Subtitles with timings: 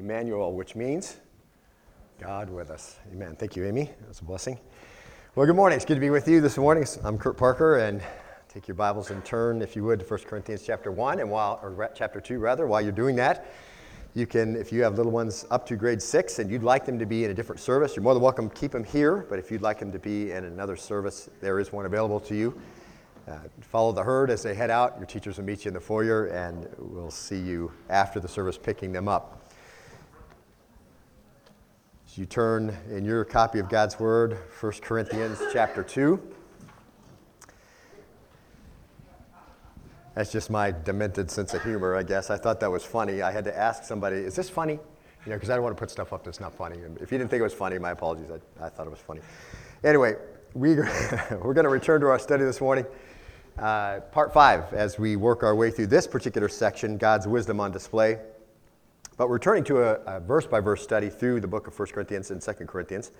[0.00, 1.18] Emmanuel, which means
[2.18, 2.98] God with us.
[3.12, 3.36] Amen.
[3.36, 3.90] Thank you, Amy.
[4.06, 4.58] That's a blessing.
[5.34, 5.76] Well, good morning.
[5.76, 6.86] It's good to be with you this morning.
[7.04, 8.02] I'm Kurt Parker, and
[8.48, 11.60] take your Bibles and turn, if you would, to 1 Corinthians chapter 1, and while,
[11.62, 12.66] or chapter 2, rather.
[12.66, 13.52] While you're doing that,
[14.14, 16.98] you can, if you have little ones up to grade 6 and you'd like them
[16.98, 19.38] to be in a different service, you're more than welcome to keep them here, but
[19.38, 22.58] if you'd like them to be in another service, there is one available to you.
[23.28, 24.96] Uh, follow the herd as they head out.
[24.96, 28.56] Your teachers will meet you in the foyer, and we'll see you after the service
[28.56, 29.39] picking them up.
[32.10, 36.20] As you turn in your copy of God's Word, 1 Corinthians chapter 2.
[40.16, 42.28] That's just my demented sense of humor, I guess.
[42.28, 43.22] I thought that was funny.
[43.22, 44.72] I had to ask somebody, is this funny?
[44.72, 44.80] You
[45.30, 46.78] know, because I don't want to put stuff up that's not funny.
[47.00, 48.28] If you didn't think it was funny, my apologies.
[48.28, 49.20] I, I thought it was funny.
[49.84, 50.16] Anyway,
[50.54, 50.74] we,
[51.30, 52.86] we're going to return to our study this morning.
[53.56, 57.70] Uh, part five, as we work our way through this particular section, God's wisdom on
[57.70, 58.18] display.
[59.20, 61.88] But we're turning to a, a verse by verse study through the book of 1
[61.88, 63.12] Corinthians and 2 Corinthians.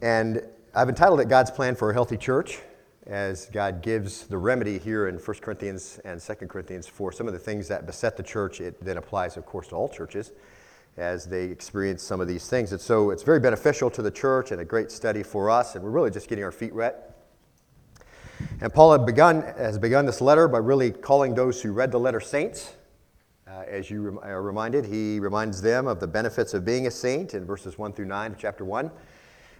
[0.00, 0.42] And
[0.74, 2.58] I've entitled it God's Plan for a Healthy Church,
[3.06, 7.32] as God gives the remedy here in 1 Corinthians and 2 Corinthians for some of
[7.32, 8.60] the things that beset the church.
[8.60, 10.32] It then applies, of course, to all churches
[10.96, 12.72] as they experience some of these things.
[12.72, 15.84] And so it's very beneficial to the church and a great study for us, and
[15.84, 17.08] we're really just getting our feet wet
[18.60, 22.00] and Paul had begun, has begun this letter by really calling those who read the
[22.00, 22.74] letter saints.
[23.52, 27.34] Uh, as you are reminded, he reminds them of the benefits of being a saint
[27.34, 28.90] in verses 1 through 9 of chapter 1.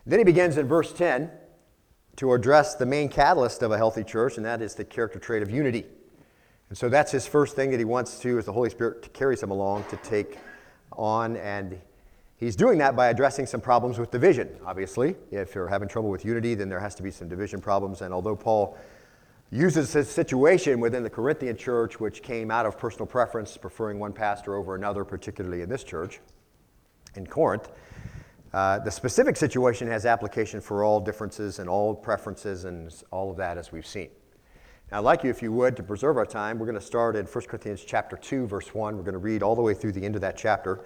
[0.07, 1.31] Then he begins in verse 10
[2.17, 5.43] to address the main catalyst of a healthy church, and that is the character trait
[5.43, 5.85] of unity.
[6.71, 9.43] And so that's his first thing that he wants to, as the Holy Spirit carries
[9.43, 10.39] him along, to take
[10.93, 11.37] on.
[11.37, 11.79] And
[12.39, 15.17] he's doing that by addressing some problems with division, obviously.
[15.31, 18.01] If you're having trouble with unity, then there has to be some division problems.
[18.01, 18.79] And although Paul
[19.53, 24.15] uses this situation within the Corinthian church, which came out of personal preference, preferring one
[24.15, 26.21] pastor over another, particularly in this church
[27.17, 27.69] in Corinth.
[28.55, 33.37] Uh, the specific situation has application for all differences and all preferences and all of
[33.37, 34.09] that, as we've seen.
[34.91, 37.15] Now, I'd like you, if you would, to preserve our time, we're going to start
[37.15, 38.97] in 1 Corinthians chapter 2, verse 1.
[38.97, 40.81] We're going to read all the way through the end of that chapter.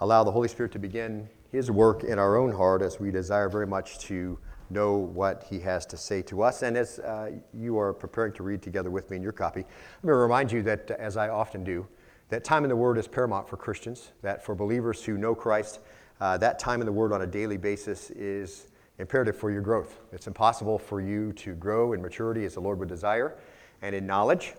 [0.00, 3.48] Allow the Holy Spirit to begin his work in our own heart as we desire
[3.48, 4.38] very much to
[4.70, 6.62] know what he has to say to us.
[6.62, 10.04] And as uh, you are preparing to read together with me in your copy, let
[10.04, 11.86] me remind you that, as I often do,
[12.28, 15.80] that time in the Word is paramount for Christians, that for believers who know Christ,
[16.20, 18.68] uh, that time in the Word on a daily basis is
[18.98, 20.00] imperative for your growth.
[20.12, 23.36] It's impossible for you to grow in maturity as the Lord would desire
[23.82, 24.54] and in knowledge.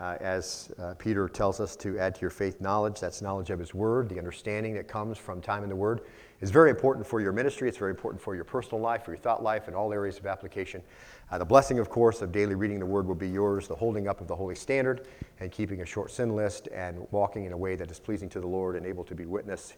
[0.00, 3.58] Uh, as uh, Peter tells us to add to your faith knowledge, that's knowledge of
[3.58, 6.02] His Word, the understanding that comes from time in the Word
[6.40, 7.68] is very important for your ministry.
[7.68, 10.26] It's very important for your personal life, for your thought life, and all areas of
[10.26, 10.82] application.
[11.30, 14.08] Uh, the blessing, of course, of daily reading the Word will be yours, the holding
[14.08, 15.08] up of the Holy Standard,
[15.40, 18.40] and keeping a short sin list, and walking in a way that is pleasing to
[18.40, 19.74] the Lord and able to be witness,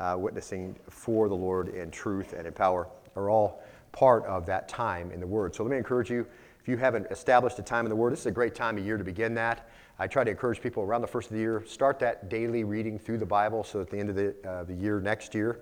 [0.00, 4.68] uh, witnessing for the Lord in truth and in power are all part of that
[4.68, 5.54] time in the Word.
[5.54, 6.26] So let me encourage you,
[6.60, 8.84] if you haven't established a time in the Word, this is a great time of
[8.84, 9.68] year to begin that.
[9.98, 12.98] I try to encourage people around the first of the year, start that daily reading
[12.98, 15.60] through the Bible so at the end of the, uh, the year next year,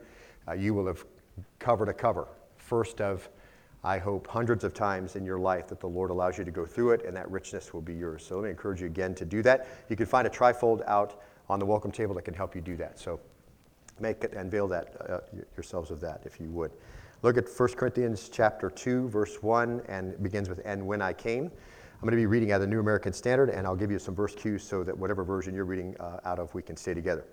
[0.48, 1.04] uh, you will have
[1.58, 2.28] cover to cover.
[2.56, 3.28] First of,
[3.84, 6.64] I hope, hundreds of times in your life that the Lord allows you to go
[6.64, 8.24] through it, and that richness will be yours.
[8.24, 9.66] So let me encourage you again to do that.
[9.88, 12.76] You can find a trifold out on the welcome table that can help you do
[12.76, 12.98] that.
[12.98, 13.18] So
[13.98, 15.18] make it unveil that uh,
[15.56, 16.70] yourselves of that if you would.
[17.22, 21.12] Look at 1 Corinthians chapter 2, verse 1, and it begins with, And when I
[21.12, 21.44] came.
[21.44, 23.98] I'm going to be reading out of the New American Standard, and I'll give you
[24.00, 26.94] some verse cues so that whatever version you're reading uh, out of, we can stay
[26.94, 27.24] together.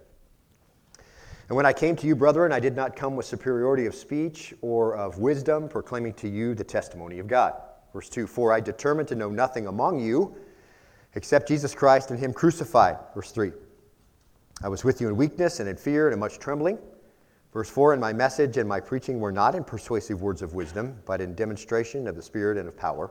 [1.50, 4.54] And when I came to you, brethren, I did not come with superiority of speech
[4.62, 7.56] or of wisdom, proclaiming to you the testimony of God.
[7.92, 10.36] Verse 2 For I determined to know nothing among you
[11.16, 12.98] except Jesus Christ and Him crucified.
[13.16, 13.52] Verse 3
[14.64, 16.78] I was with you in weakness and in fear and in much trembling.
[17.52, 21.02] Verse 4 And my message and my preaching were not in persuasive words of wisdom,
[21.06, 23.10] but in demonstration of the Spirit and of power.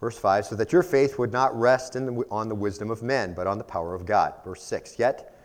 [0.00, 3.34] Verse 5 So that your faith would not rest the, on the wisdom of men,
[3.34, 4.34] but on the power of God.
[4.44, 5.35] Verse 6 Yet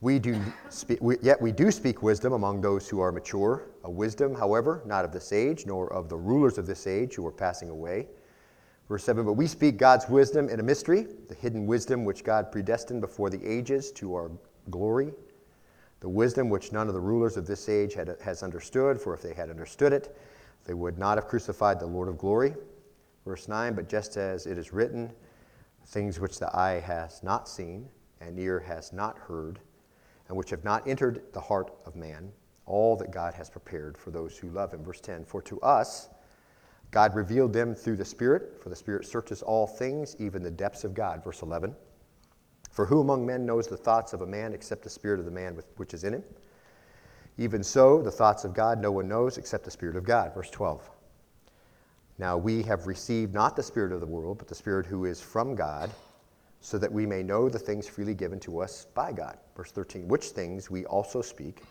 [0.00, 3.90] we do speak, we, yet we do speak wisdom among those who are mature, a
[3.90, 7.32] wisdom, however, not of this age, nor of the rulers of this age who are
[7.32, 8.06] passing away.
[8.88, 12.52] Verse 7 But we speak God's wisdom in a mystery, the hidden wisdom which God
[12.52, 14.30] predestined before the ages to our
[14.70, 15.12] glory,
[16.00, 19.22] the wisdom which none of the rulers of this age had, has understood, for if
[19.22, 20.16] they had understood it,
[20.66, 22.54] they would not have crucified the Lord of glory.
[23.24, 25.10] Verse 9 But just as it is written,
[25.86, 27.88] things which the eye has not seen,
[28.20, 29.58] and ear has not heard,
[30.28, 32.32] and which have not entered the heart of man,
[32.66, 34.82] all that God has prepared for those who love him.
[34.82, 36.08] Verse 10 For to us,
[36.90, 40.84] God revealed them through the Spirit, for the Spirit searches all things, even the depths
[40.84, 41.22] of God.
[41.22, 41.74] Verse 11
[42.70, 45.30] For who among men knows the thoughts of a man except the spirit of the
[45.30, 46.24] man which is in him?
[47.38, 50.34] Even so, the thoughts of God no one knows except the Spirit of God.
[50.34, 50.90] Verse 12.
[52.18, 55.20] Now we have received not the Spirit of the world, but the Spirit who is
[55.20, 55.90] from God,
[56.60, 59.38] so that we may know the things freely given to us by God.
[59.56, 60.08] Verse 13.
[60.08, 61.62] Which things we also speak,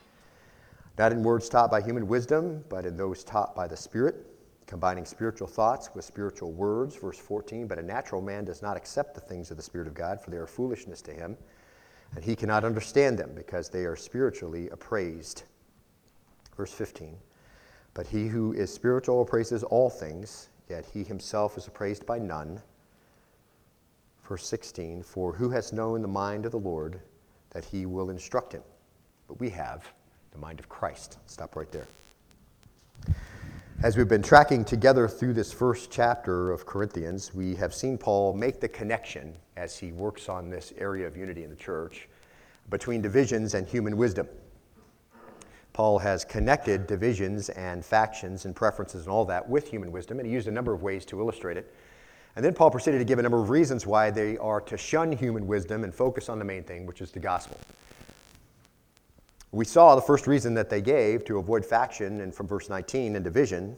[0.97, 4.15] not in words taught by human wisdom, but in those taught by the Spirit,
[4.65, 6.95] combining spiritual thoughts with spiritual words.
[6.95, 7.67] Verse 14.
[7.67, 10.31] But a natural man does not accept the things of the Spirit of God, for
[10.31, 11.37] they are foolishness to him,
[12.15, 15.43] and he cannot understand them because they are spiritually appraised.
[16.55, 17.17] Verse 15.
[17.93, 22.61] But he who is spiritual appraises all things, yet he himself is appraised by none.
[24.27, 25.03] Verse 16.
[25.03, 26.99] For who has known the mind of the Lord
[27.51, 28.63] that he will instruct him?
[29.27, 29.87] But we have
[30.31, 31.19] the mind of Christ.
[31.27, 31.87] Stop right there.
[33.83, 38.33] As we've been tracking together through this first chapter of Corinthians, we have seen Paul
[38.33, 42.07] make the connection as he works on this area of unity in the church
[42.69, 44.27] between divisions and human wisdom.
[45.73, 50.25] Paul has connected divisions and factions and preferences and all that with human wisdom, and
[50.25, 51.73] he used a number of ways to illustrate it.
[52.35, 55.11] And then Paul proceeded to give a number of reasons why they are to shun
[55.11, 57.57] human wisdom and focus on the main thing, which is the gospel.
[59.51, 63.15] We saw the first reason that they gave to avoid faction, and from verse 19
[63.15, 63.77] and division,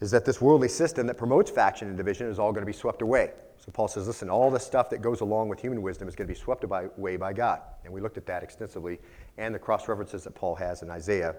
[0.00, 2.72] is that this worldly system that promotes faction and division is all going to be
[2.72, 3.32] swept away.
[3.58, 6.28] So Paul says, listen, all the stuff that goes along with human wisdom is going
[6.28, 7.62] to be swept away by God.
[7.84, 8.98] And we looked at that extensively
[9.38, 11.34] and the cross references that Paul has in Isaiah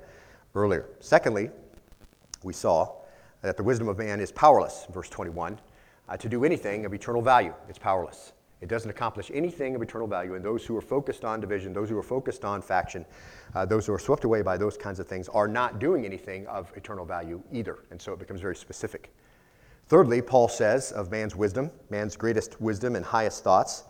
[0.56, 0.90] earlier.
[1.00, 1.52] Secondly,
[2.44, 2.96] we saw
[3.42, 5.60] that the wisdom of man is powerless, verse 21,
[6.10, 7.54] uh, to do anything of eternal value.
[7.70, 8.34] It's powerless.
[8.62, 10.36] It doesn't accomplish anything of eternal value.
[10.36, 13.06] And those who are focused on division, those who are focused on faction,
[13.56, 16.46] uh, those who are swept away by those kinds of things are not doing anything
[16.48, 17.80] of eternal value either.
[17.92, 19.14] And so it becomes very specific.
[19.88, 23.86] Thirdly, Paul says of man's wisdom, man's greatest wisdom and highest thoughts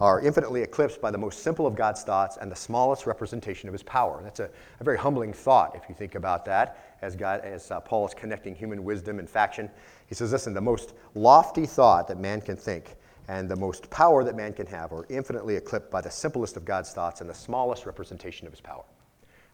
[0.00, 3.72] are infinitely eclipsed by the most simple of God's thoughts and the smallest representation of
[3.74, 4.20] his power.
[4.24, 7.80] That's a, a very humbling thought if you think about that, as, God, as uh,
[7.80, 9.70] Paul is connecting human wisdom and faction.
[10.06, 12.96] He says, listen, the most lofty thought that man can think
[13.30, 16.64] and the most power that man can have are infinitely eclipsed by the simplest of
[16.64, 18.82] God's thoughts and the smallest representation of his power.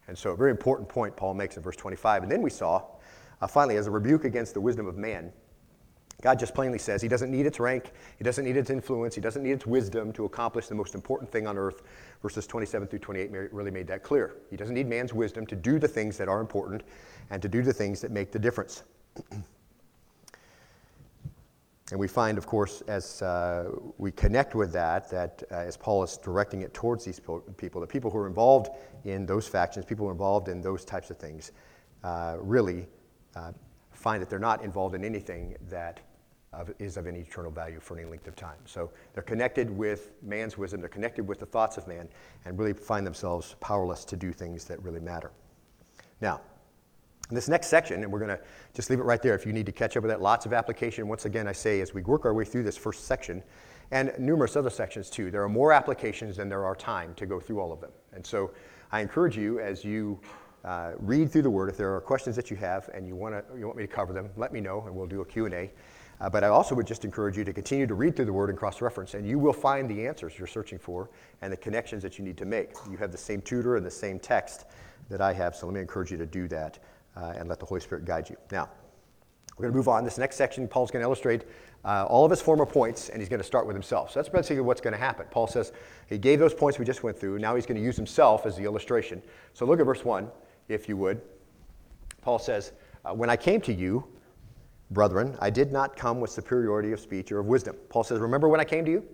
[0.08, 2.22] And so, a very important point Paul makes in verse 25.
[2.22, 2.82] And then we saw,
[3.42, 5.30] uh, finally, as a rebuke against the wisdom of man,
[6.22, 9.20] God just plainly says he doesn't need its rank, he doesn't need its influence, he
[9.20, 11.82] doesn't need its wisdom to accomplish the most important thing on earth.
[12.22, 14.36] Verses 27 through 28 really made that clear.
[14.50, 16.82] He doesn't need man's wisdom to do the things that are important
[17.30, 18.84] and to do the things that make the difference.
[21.90, 26.02] and we find, of course, as uh, we connect with that, that uh, as Paul
[26.02, 27.20] is directing it towards these
[27.56, 28.70] people, the people who are involved
[29.04, 31.52] in those factions, people who are involved in those types of things,
[32.02, 32.86] uh, really
[33.36, 33.52] uh,
[33.92, 36.00] find that they're not involved in anything that
[36.56, 38.58] of, is of any eternal value for any length of time.
[38.64, 42.08] So they're connected with man's wisdom, they're connected with the thoughts of man,
[42.44, 45.30] and really find themselves powerless to do things that really matter.
[46.20, 46.40] Now,
[47.28, 48.40] in this next section, and we're going to
[48.72, 50.52] just leave it right there if you need to catch up with that, lots of
[50.52, 51.08] application.
[51.08, 53.42] Once again, I say as we work our way through this first section,
[53.90, 57.38] and numerous other sections too, there are more applications than there are time to go
[57.40, 57.90] through all of them.
[58.12, 58.52] And so
[58.92, 60.20] I encourage you as you
[60.64, 61.68] uh, read through the Word.
[61.68, 64.12] If there are questions that you have and you, wanna, you want me to cover
[64.12, 65.70] them, let me know and we'll do a Q&A.
[66.20, 68.48] Uh, but I also would just encourage you to continue to read through the Word
[68.48, 71.10] and cross-reference, and you will find the answers you're searching for
[71.42, 72.70] and the connections that you need to make.
[72.90, 74.64] You have the same tutor and the same text
[75.10, 76.78] that I have, so let me encourage you to do that
[77.16, 78.36] uh, and let the Holy Spirit guide you.
[78.50, 78.70] Now,
[79.56, 80.04] we're going to move on.
[80.04, 81.44] This next section, Paul's going to illustrate
[81.84, 84.10] uh, all of his former points, and he's going to start with himself.
[84.10, 85.26] So that's basically what's going to happen.
[85.30, 85.72] Paul says
[86.08, 87.38] he gave those points we just went through.
[87.38, 89.22] Now he's going to use himself as the illustration.
[89.54, 90.28] So look at verse 1
[90.68, 91.22] if you would.
[92.20, 92.72] Paul says,
[93.04, 94.04] uh, When I came to you,
[94.90, 97.76] brethren, I did not come with superiority of speech or of wisdom.
[97.88, 99.04] Paul says, Remember when I came to you?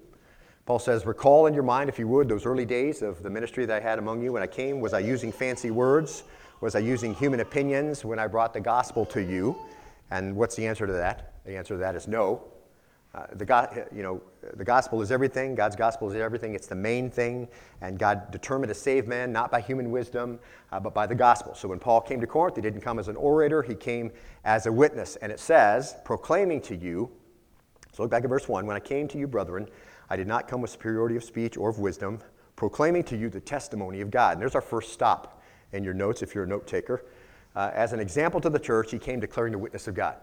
[0.67, 3.67] Paul says, Recall in your mind, if you would, those early days of the ministry
[3.67, 4.33] that I had among you.
[4.33, 6.25] When I came, was I using fancy words?
[6.61, 9.57] Was I using human opinions when I brought the gospel to you?
[10.11, 11.33] And what's the answer to that?
[11.45, 12.52] The answer to that is no.
[13.15, 14.23] Uh, the, God, you know,
[14.55, 15.55] the gospel is everything.
[15.55, 16.55] God's gospel is everything.
[16.55, 17.47] It's the main thing.
[17.83, 20.39] And God determined to save man not by human wisdom,
[20.71, 21.55] uh, but by the gospel.
[21.55, 24.13] So when Paul came to Corinth, he didn't come as an orator, he came
[24.45, 25.17] as a witness.
[25.17, 27.11] And it says, proclaiming to you,
[27.93, 29.69] so look back at verse 1 When I came to you, brethren,
[30.09, 32.19] I did not come with superiority of speech or of wisdom,
[32.57, 34.33] proclaiming to you the testimony of God.
[34.33, 35.43] And there's our first stop
[35.73, 37.05] in your notes if you're a note taker.
[37.55, 40.17] Uh, as an example to the church, he came declaring the witness of God.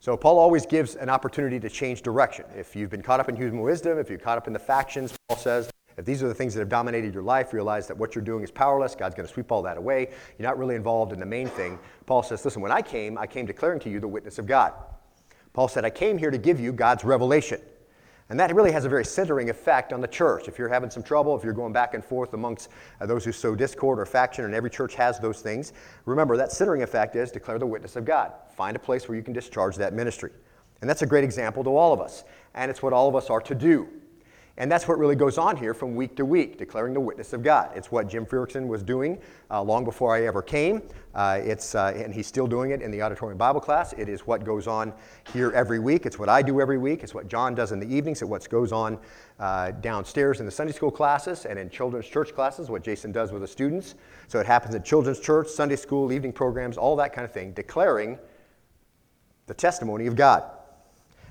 [0.00, 2.44] So Paul always gives an opportunity to change direction.
[2.56, 5.14] If you've been caught up in human wisdom, if you're caught up in the factions,
[5.28, 8.14] Paul says, if these are the things that have dominated your life, realize that what
[8.14, 8.94] you're doing is powerless.
[8.94, 10.10] God's going to sweep all that away.
[10.38, 11.78] You're not really involved in the main thing.
[12.04, 14.72] Paul says, listen, when I came, I came declaring to you the witness of God.
[15.52, 17.60] Paul said, I came here to give you God's revelation.
[18.30, 20.48] And that really has a very centering effect on the church.
[20.48, 23.32] If you're having some trouble, if you're going back and forth amongst uh, those who
[23.32, 25.74] sow discord or faction, and every church has those things,
[26.06, 28.32] remember that centering effect is declare the witness of God.
[28.56, 30.30] Find a place where you can discharge that ministry.
[30.80, 32.24] And that's a great example to all of us.
[32.54, 33.88] And it's what all of us are to do.
[34.56, 37.42] And that's what really goes on here from week to week, declaring the witness of
[37.42, 37.72] God.
[37.74, 39.18] It's what Jim Ferguson was doing
[39.50, 40.82] uh, long before I ever came.
[41.12, 43.92] Uh, it's, uh, and he's still doing it in the auditorium Bible class.
[43.94, 44.92] It is what goes on
[45.32, 46.06] here every week.
[46.06, 47.02] It's what I do every week.
[47.02, 48.22] It's what John does in the evenings.
[48.22, 48.98] It's what goes on
[49.40, 53.32] uh, downstairs in the Sunday school classes and in children's church classes, what Jason does
[53.32, 53.96] with the students.
[54.28, 57.52] So it happens in children's church, Sunday school, evening programs, all that kind of thing,
[57.52, 58.20] declaring
[59.46, 60.44] the testimony of God.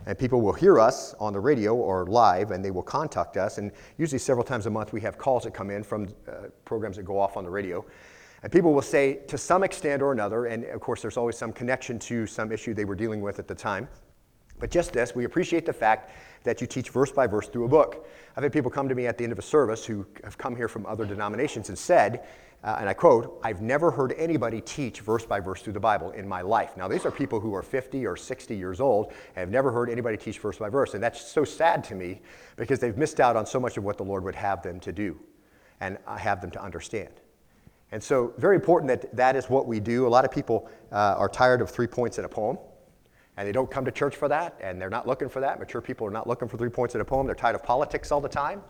[0.05, 3.57] And people will hear us on the radio or live, and they will contact us.
[3.57, 6.97] And usually, several times a month, we have calls that come in from uh, programs
[6.97, 7.85] that go off on the radio.
[8.43, 11.53] And people will say, to some extent or another, and of course, there's always some
[11.53, 13.87] connection to some issue they were dealing with at the time.
[14.59, 16.11] But just this, we appreciate the fact
[16.43, 18.07] that you teach verse by verse through a book.
[18.35, 20.55] I've had people come to me at the end of a service who have come
[20.55, 22.25] here from other denominations and said,
[22.63, 26.11] uh, and I quote, I've never heard anybody teach verse by verse through the Bible
[26.11, 26.77] in my life.
[26.77, 29.89] Now, these are people who are 50 or 60 years old and have never heard
[29.89, 30.93] anybody teach verse by verse.
[30.93, 32.21] And that's so sad to me
[32.55, 34.93] because they've missed out on so much of what the Lord would have them to
[34.93, 35.19] do
[35.81, 37.11] and have them to understand.
[37.91, 40.07] And so, very important that that is what we do.
[40.07, 42.57] A lot of people uh, are tired of three points in a poem,
[43.35, 45.59] and they don't come to church for that, and they're not looking for that.
[45.59, 47.27] Mature people are not looking for three points in a poem.
[47.27, 48.63] They're tired of politics all the time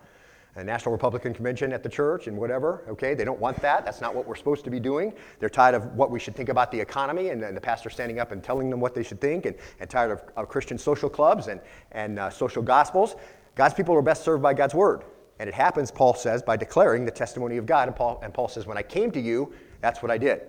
[0.55, 3.15] a National Republican Convention at the church and whatever, okay?
[3.15, 3.85] They don't want that.
[3.85, 5.13] That's not what we're supposed to be doing.
[5.39, 8.19] They're tired of what we should think about the economy and, and the pastor standing
[8.19, 11.09] up and telling them what they should think and, and tired of, of Christian social
[11.09, 11.59] clubs and,
[11.91, 13.15] and uh, social gospels.
[13.55, 15.03] God's people are best served by God's word.
[15.39, 17.87] And it happens, Paul says, by declaring the testimony of God.
[17.87, 20.41] And Paul, and Paul says, when I came to you, that's what I did.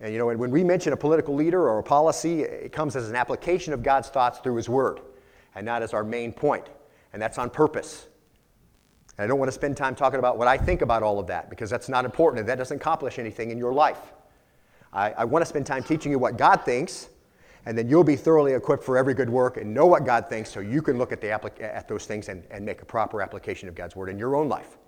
[0.00, 3.08] And you know, when we mention a political leader or a policy, it comes as
[3.08, 5.00] an application of God's thoughts through his word
[5.54, 6.66] and not as our main point.
[7.12, 8.08] And that's on purpose.
[9.18, 11.26] And I don't want to spend time talking about what I think about all of
[11.26, 13.98] that because that's not important and that doesn't accomplish anything in your life.
[14.92, 17.08] I, I want to spend time teaching you what God thinks,
[17.66, 20.50] and then you'll be thoroughly equipped for every good work and know what God thinks
[20.50, 23.20] so you can look at, the applica- at those things and, and make a proper
[23.20, 24.78] application of God's word in your own life.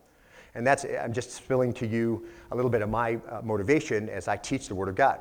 [0.54, 4.28] And that's, I'm just spilling to you a little bit of my uh, motivation as
[4.28, 5.20] I teach the Word of God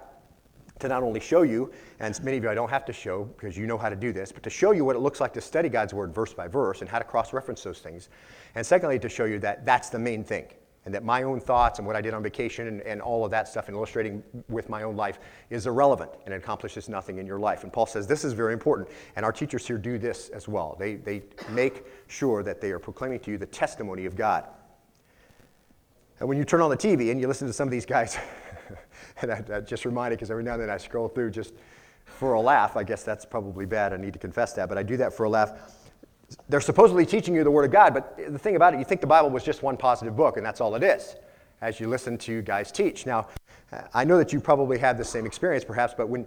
[0.80, 3.58] to not only show you, and many of you I don't have to show because
[3.58, 5.42] you know how to do this, but to show you what it looks like to
[5.42, 8.10] study God's Word verse by verse and how to cross reference those things.
[8.56, 10.46] And secondly, to show you that that's the main thing.
[10.86, 13.32] And that my own thoughts and what I did on vacation and, and all of
[13.32, 15.20] that stuff and illustrating with my own life
[15.50, 17.64] is irrelevant and accomplishes nothing in your life.
[17.64, 18.88] And Paul says this is very important.
[19.18, 20.78] And our teachers here do this as well.
[20.80, 24.46] They, they make sure that they are proclaiming to you the testimony of God.
[26.20, 28.18] And when you turn on the TV and you listen to some of these guys,
[29.22, 31.54] and I, I just reminded because every now and then I scroll through just
[32.06, 32.76] for a laugh.
[32.76, 33.94] I guess that's probably bad.
[33.94, 35.54] I need to confess that, but I do that for a laugh.
[36.48, 39.02] They're supposedly teaching you the Word of God, but the thing about it, you think
[39.02, 41.16] the Bible was just one positive book, and that's all it is,
[41.62, 43.06] as you listen to guys teach.
[43.06, 43.28] Now,
[43.94, 46.26] I know that you probably had the same experience, perhaps, but when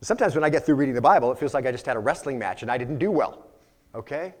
[0.00, 2.00] sometimes when I get through reading the Bible, it feels like I just had a
[2.00, 3.46] wrestling match and I didn't do well.
[3.94, 4.34] Okay?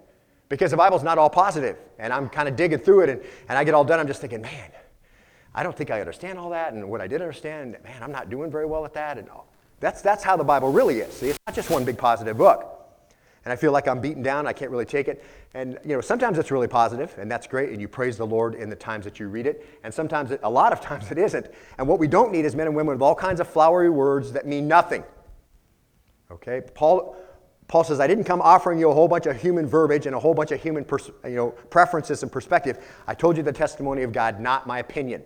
[0.48, 3.58] Because the Bible's not all positive, and I'm kind of digging through it, and, and
[3.58, 4.70] I get all done, I'm just thinking, man,
[5.54, 8.30] I don't think I understand all that, and what I did understand, man, I'm not
[8.30, 9.18] doing very well at that.
[9.18, 9.28] And
[9.80, 11.12] that's, that's how the Bible really is.
[11.12, 12.78] See, it's not just one big positive book.
[13.44, 15.24] And I feel like I'm beaten down, I can't really take it.
[15.52, 18.54] And you know, sometimes it's really positive, and that's great, and you praise the Lord
[18.54, 19.66] in the times that you read it.
[19.82, 21.48] And sometimes, it, a lot of times, it isn't.
[21.78, 24.32] And what we don't need is men and women with all kinds of flowery words
[24.32, 25.02] that mean nothing.
[26.30, 26.62] Okay?
[26.74, 27.16] Paul,
[27.66, 30.20] Paul says, I didn't come offering you a whole bunch of human verbiage and a
[30.20, 32.84] whole bunch of human pers- you know, preferences and perspective.
[33.06, 35.24] I told you the testimony of God, not my opinion.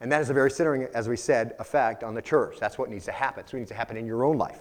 [0.00, 2.56] And that is a very centering, as we said, effect on the church.
[2.58, 3.46] That's what needs to happen.
[3.46, 4.60] So it needs to happen in your own life.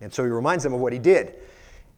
[0.00, 1.34] And so he reminds them of what he did.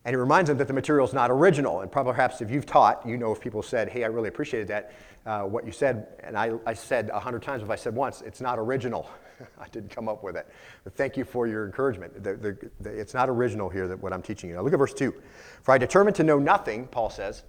[0.05, 1.83] And he reminds them that the material is not original.
[1.83, 4.93] And perhaps if you've taught, you know if people said, hey, I really appreciated that,
[5.27, 6.09] uh, what you said.
[6.25, 9.09] And I, I said a hundred times, if I said once, it's not original.
[9.61, 10.49] I didn't come up with it.
[10.83, 12.25] But thank you for your encouragement.
[12.25, 14.57] The, the, the, it's not original here, that what I'm teaching you.
[14.57, 15.15] Now look at verse 2.
[15.63, 17.45] For I determined to know nothing, Paul says,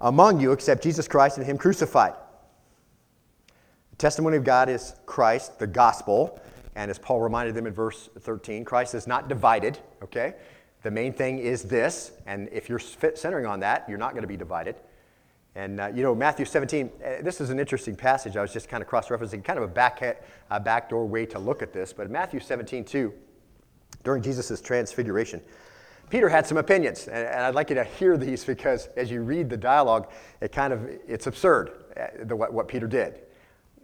[0.00, 2.14] among you except Jesus Christ and him crucified.
[3.94, 6.40] The testimony of God is Christ, the gospel.
[6.74, 10.34] And as Paul reminded them in verse 13, Christ is not divided, okay?
[10.82, 14.28] The main thing is this, and if you're centering on that, you're not going to
[14.28, 14.74] be divided.
[15.54, 18.36] And uh, you know, Matthew 17, uh, this is an interesting passage.
[18.36, 20.02] I was just kind of cross referencing, kind of a back,
[20.64, 21.92] backdoor way to look at this.
[21.92, 23.14] But Matthew 17, 2,
[24.02, 25.40] during Jesus' transfiguration,
[26.10, 27.06] Peter had some opinions.
[27.06, 30.10] And, and, I'd like you to hear these because as you read the dialogue,
[30.40, 33.20] it kind of, it's absurd, uh, the, what, what Peter did.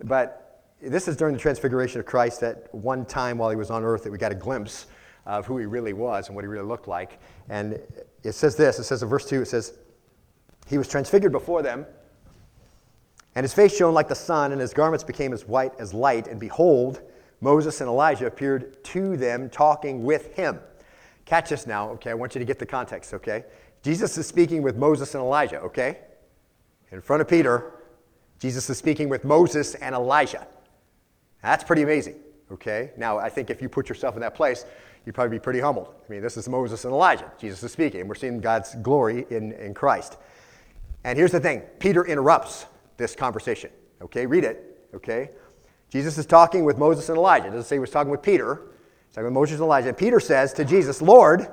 [0.04, 3.84] But this is during the transfiguration of Christ that one time while he was on
[3.84, 4.86] earth that we got a glimpse
[5.26, 7.20] of who he really was and what he really looked like.
[7.48, 7.78] And
[8.22, 9.74] it says this it says in verse 2, it says,
[10.66, 11.86] He was transfigured before them,
[13.34, 16.26] and his face shone like the sun, and his garments became as white as light.
[16.26, 17.00] And behold,
[17.40, 20.58] Moses and Elijah appeared to them, talking with him.
[21.26, 22.10] Catch this now, okay?
[22.10, 23.44] I want you to get the context, okay?
[23.82, 25.98] Jesus is speaking with Moses and Elijah, okay?
[26.90, 27.72] In front of Peter,
[28.40, 30.46] Jesus is speaking with Moses and Elijah.
[31.42, 32.16] That's pretty amazing,
[32.50, 32.90] okay?
[32.96, 34.64] Now, I think if you put yourself in that place,
[35.04, 35.94] you'd probably be pretty humbled.
[36.06, 37.30] I mean, this is Moses and Elijah.
[37.38, 40.16] Jesus is speaking, and we're seeing God's glory in, in Christ.
[41.04, 42.64] And here's the thing Peter interrupts
[42.96, 43.70] this conversation,
[44.00, 44.24] okay?
[44.24, 45.30] Read it, okay?
[45.90, 47.48] Jesus is talking with Moses and Elijah.
[47.48, 48.62] It doesn't say he was talking with Peter,
[49.06, 49.88] he's talking with Moses and Elijah.
[49.88, 51.46] And Peter says to Jesus, Lord,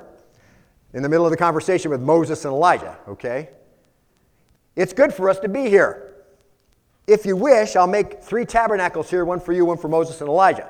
[0.94, 3.50] in the middle of the conversation with Moses and Elijah, okay?
[4.77, 6.07] It's good for us to be here.
[7.08, 10.30] If you wish, I'll make three tabernacles here one for you, one for Moses and
[10.30, 10.70] Elijah.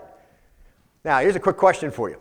[1.04, 2.18] Now, here's a quick question for you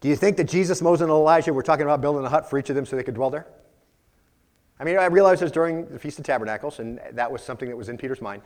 [0.00, 2.58] Do you think that Jesus, Moses, and Elijah were talking about building a hut for
[2.58, 3.46] each of them so they could dwell there?
[4.78, 7.68] I mean, I realize it was during the Feast of Tabernacles, and that was something
[7.68, 8.40] that was in Peter's mind.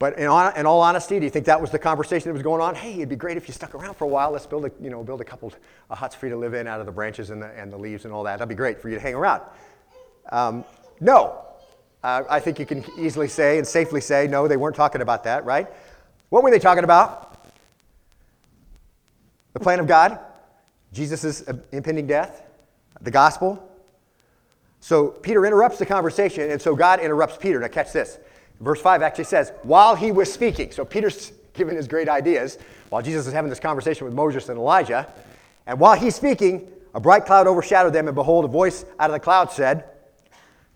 [0.00, 2.60] But in, in, all honesty, do you think that was the conversation that was going
[2.60, 2.74] on?
[2.74, 4.32] Hey, it'd be great if you stuck around for a while.
[4.32, 5.52] Let's build a, you know, build a couple
[5.90, 7.76] of huts for you to live in out of the branches and the, and the
[7.76, 8.38] leaves and all that.
[8.38, 9.42] That'd be great for you to hang around.
[10.30, 10.64] Um,
[11.00, 11.44] no.
[12.02, 15.24] Uh, I think you can easily say and safely say, no, they weren't talking about
[15.24, 15.66] that, right?
[16.28, 17.44] What were they talking about?
[19.54, 20.18] The plan of God,
[20.92, 22.42] Jesus' impending death,
[23.00, 23.62] the gospel.
[24.80, 27.58] So Peter interrupts the conversation, and so God interrupts Peter.
[27.58, 28.18] Now, catch this.
[28.60, 30.70] Verse 5 actually says, while he was speaking.
[30.70, 34.58] So Peter's giving his great ideas while Jesus is having this conversation with Moses and
[34.58, 35.12] Elijah.
[35.66, 39.14] And while he's speaking, a bright cloud overshadowed them, and behold, a voice out of
[39.14, 39.84] the cloud said,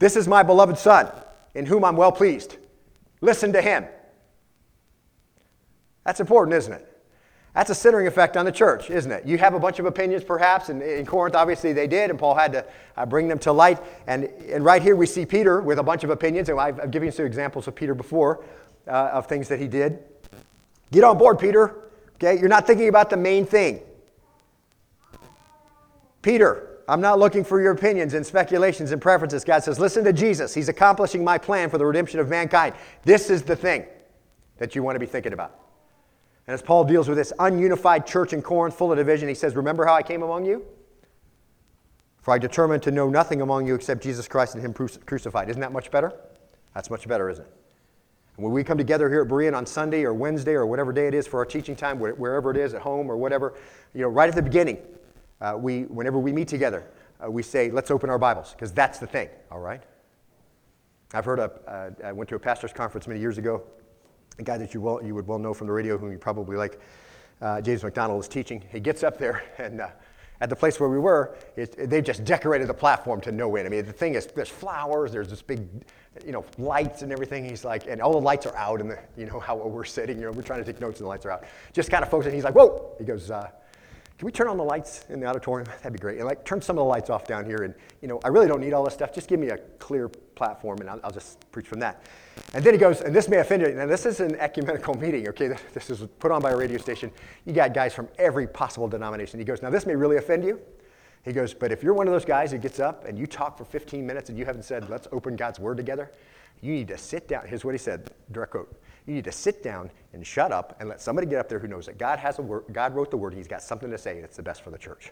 [0.03, 1.09] This is my beloved Son,
[1.55, 2.57] in whom I'm well pleased.
[3.21, 3.85] Listen to him.
[6.05, 6.89] That's important, isn't it?
[7.55, 9.25] That's a centering effect on the church, isn't it?
[9.25, 12.35] You have a bunch of opinions, perhaps, and in Corinth, obviously, they did, and Paul
[12.35, 12.65] had to
[12.97, 13.79] uh, bring them to light.
[14.09, 16.91] And, and right here, we see Peter with a bunch of opinions, and I've, I've
[16.91, 18.45] given you some examples of Peter before
[18.89, 20.01] uh, of things that he did.
[20.91, 21.77] Get on board, Peter.
[22.17, 23.79] Okay, you're not thinking about the main thing.
[26.23, 29.45] Peter, I'm not looking for your opinions and speculations and preferences.
[29.45, 30.55] God says, listen to Jesus.
[30.55, 32.75] He's accomplishing my plan for the redemption of mankind.
[33.05, 33.87] This is the thing
[34.59, 35.59] that you want to be thinking about.
[36.47, 39.55] And as Paul deals with this ununified church in Corinth full of division, he says,
[39.55, 40.65] Remember how I came among you?
[42.21, 45.51] For I determined to know nothing among you except Jesus Christ and Him crucified.
[45.51, 46.13] Isn't that much better?
[46.75, 47.53] That's much better, isn't it?
[48.37, 51.07] And when we come together here at Berean on Sunday or Wednesday or whatever day
[51.07, 53.55] it is for our teaching time, wherever it is, at home or whatever,
[53.95, 54.79] you know, right at the beginning,
[55.43, 56.85] uh, we, whenever we meet together,
[57.23, 59.83] uh, we say, let's open our Bibles, because that's the thing, all right?
[61.13, 63.63] I've heard, a, uh, I went to a pastor's conference many years ago,
[64.39, 66.57] a guy that you, well, you would well know from the radio, whom you probably
[66.57, 66.81] like,
[67.41, 68.63] uh, James MacDonald, is teaching.
[68.71, 69.89] He gets up there, and uh,
[70.41, 73.67] at the place where we were, it, they just decorated the platform to no end.
[73.67, 75.67] I mean, the thing is, there's flowers, there's this big,
[76.25, 77.49] you know, lights and everything.
[77.49, 80.19] He's like, and all the lights are out, and the, you know how we're sitting.
[80.19, 81.45] You know, we're trying to take notes, and the lights are out.
[81.73, 82.33] Just kind of focusing.
[82.33, 82.95] He's like, whoa!
[82.99, 83.51] He goes, uh,
[84.23, 85.67] can we turn on the lights in the auditorium?
[85.79, 86.19] That'd be great.
[86.19, 87.65] And like, turn some of the lights off down here.
[87.65, 89.13] And, you know, I really don't need all this stuff.
[89.13, 92.05] Just give me a clear platform and I'll, I'll just preach from that.
[92.55, 93.73] And then he goes, and this may offend you.
[93.73, 95.57] Now, this is an ecumenical meeting, okay?
[95.75, 97.11] This is put on by a radio station.
[97.47, 99.41] You got guys from every possible denomination.
[99.41, 100.61] He goes, now, this may really offend you.
[101.25, 103.59] He goes, but if you're one of those guys who gets up and you talk
[103.59, 106.13] for 15 minutes and you haven't said, let's open God's word together,
[106.61, 107.49] you need to sit down.
[107.49, 108.73] Here's what he said, direct quote.
[109.07, 111.69] You need to sit down and shut up and let somebody get up there who
[111.69, 113.99] knows that God has a word, God wrote the word, and he's got something to
[113.99, 115.11] say, and it's the best for the church.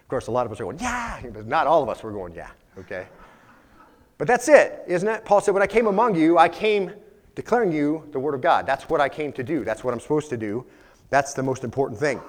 [0.00, 2.12] Of course, a lot of us are going, yeah, but not all of us were
[2.12, 3.06] going, yeah, okay?
[4.18, 5.24] But that's it, isn't it?
[5.24, 6.92] Paul said, when I came among you, I came
[7.34, 8.66] declaring you the word of God.
[8.66, 9.64] That's what I came to do.
[9.64, 10.66] That's what I'm supposed to do.
[11.10, 12.20] That's the most important thing.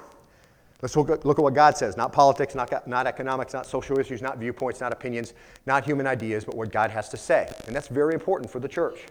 [0.82, 1.96] Let's look at, look at what God says.
[1.98, 5.34] Not politics, not, not economics, not social issues, not viewpoints, not opinions,
[5.66, 7.52] not human ideas, but what God has to say.
[7.68, 9.06] And that's very important for the church.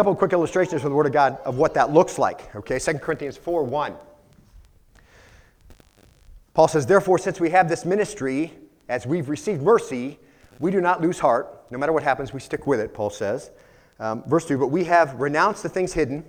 [0.00, 2.56] Couple of quick illustrations from the Word of God of what that looks like.
[2.56, 3.94] Okay, 2 Corinthians 4 1.
[6.54, 8.54] Paul says, Therefore, since we have this ministry,
[8.88, 10.18] as we've received mercy,
[10.58, 11.66] we do not lose heart.
[11.70, 13.50] No matter what happens, we stick with it, Paul says.
[13.98, 16.24] Um, verse 2 But we have renounced the things hidden.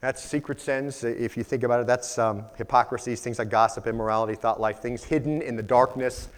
[0.00, 1.04] That's secret sins.
[1.04, 5.04] If you think about it, that's um, hypocrisies, things like gossip, immorality, thought life, things
[5.04, 6.30] hidden in the darkness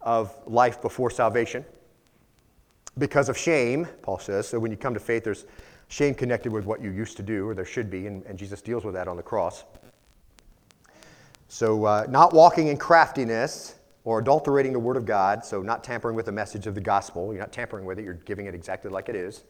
[0.00, 1.64] of life before salvation.
[2.98, 4.46] Because of shame, Paul says.
[4.46, 5.44] So when you come to faith, there's
[5.90, 8.62] shame connected with what you used to do, or there should be, and, and Jesus
[8.62, 9.64] deals with that on the cross.
[11.48, 13.74] So, uh, not walking in craftiness
[14.04, 17.32] or adulterating the Word of God, so not tampering with the message of the gospel.
[17.32, 19.42] You're not tampering with it, you're giving it exactly like it is.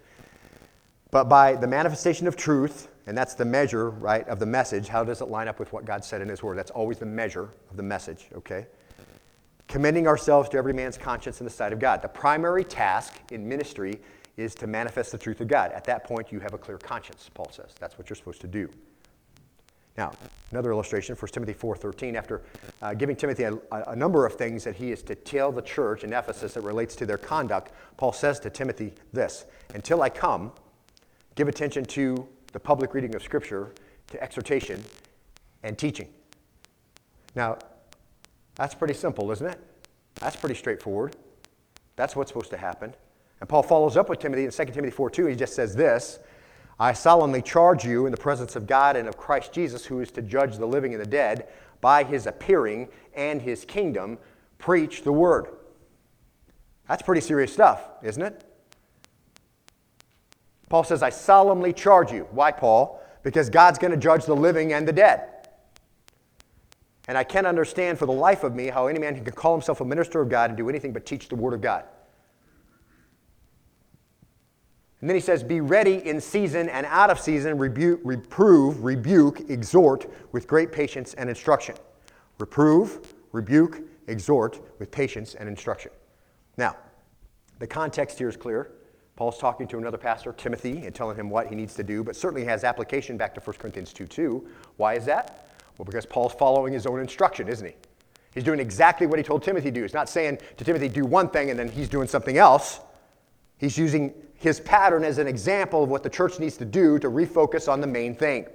[1.11, 4.87] But by the manifestation of truth And that's the measure, right, of the message.
[4.87, 6.57] How does it line up with what God said in His Word?
[6.57, 8.67] That's always the measure of the message, okay?
[9.67, 12.03] Commending ourselves to every man's conscience in the sight of God.
[12.03, 14.01] The primary task in ministry
[14.41, 15.73] is to manifest the truth of God.
[15.73, 17.75] At that point, you have a clear conscience, Paul says.
[17.79, 18.69] That's what you're supposed to do.
[19.97, 20.13] Now,
[20.51, 22.43] another illustration, 1 Timothy 4.13, after
[22.81, 26.05] uh, giving Timothy a, a, number of things that he is to tell the church
[26.05, 30.53] in Ephesus that relates to their conduct, Paul says to Timothy this, Until I come,
[31.35, 33.75] give attention to the public reading of Scripture,
[34.07, 34.83] to exhortation,
[35.63, 36.09] and teaching.
[37.35, 37.59] Now,
[38.55, 39.59] that's pretty simple, isn't it?
[40.15, 41.17] That's pretty straightforward.
[41.97, 42.95] That's what's supposed to happen.
[43.41, 45.27] And Paul follows up with Timothy in 2 Timothy 4 2.
[45.27, 46.21] He just says this
[46.79, 50.11] I solemnly charge you in the presence of God and of Christ Jesus, who is
[50.13, 51.49] to judge the living and the dead,
[51.81, 54.19] by his appearing and his kingdom,
[54.59, 55.47] preach the word.
[56.89, 58.45] That's pretty serious stuff, isn't it?
[60.69, 62.27] Paul says, I solemnly charge you.
[62.31, 63.03] Why, Paul?
[63.23, 65.49] Because God's going to judge the living and the dead.
[67.09, 69.81] And I can't understand for the life of me how any man can call himself
[69.81, 71.85] a minister of God and do anything but teach the Word of God.
[75.01, 80.11] And then he says, Be ready in season and out of season, reprove, rebuke, exhort
[80.33, 81.77] with great patience and instruction.
[82.39, 85.93] Reprove, rebuke, exhort with patience and instruction.
[86.57, 86.77] Now,
[87.59, 88.73] the context here is clear.
[89.17, 92.17] Paul's talking to another pastor, Timothy, and telling him what he needs to do, but
[92.17, 94.49] certainly has application back to 1 Corinthians 2 2.
[94.77, 95.49] Why is that?
[95.77, 97.75] Well, because Paul's following his own instruction, isn't he?
[98.33, 99.83] He's doing exactly what he told Timothy to do.
[99.83, 102.81] He's not saying to Timothy, do one thing and then he's doing something else.
[103.59, 107.11] He's using his pattern as an example of what the church needs to do to
[107.11, 108.47] refocus on the main thing.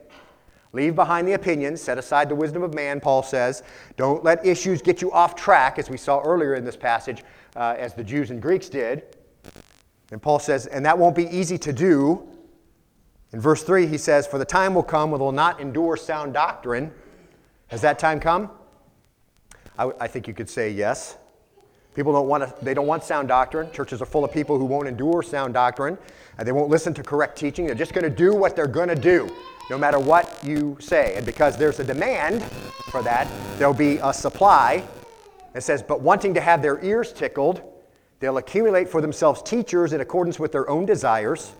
[0.74, 3.62] Leave behind the opinions, set aside the wisdom of man, Paul says.
[3.96, 7.24] Don't let issues get you off track, as we saw earlier in this passage,
[7.56, 9.16] uh, as the Jews and Greeks did.
[10.12, 12.28] And Paul says, and that won't be easy to do.
[13.32, 16.34] In verse 3, he says, For the time will come when they'll not endure sound
[16.34, 16.92] doctrine.
[17.68, 18.50] Has that time come?
[19.78, 21.18] I, I think you could say yes.
[21.96, 23.72] People don't want to, they don't want sound doctrine.
[23.72, 25.98] Churches are full of people who won't endure sound doctrine.
[26.38, 27.66] And they won't listen to correct teaching.
[27.66, 29.30] They're just going to do what they're going to do,
[29.70, 31.16] no matter what you say.
[31.16, 32.44] And because there's a demand
[32.92, 33.28] for that,
[33.58, 34.84] there'll be a supply.
[35.56, 37.62] It says, but wanting to have their ears tickled,
[38.20, 41.54] They'll accumulate for themselves teachers in accordance with their own desires,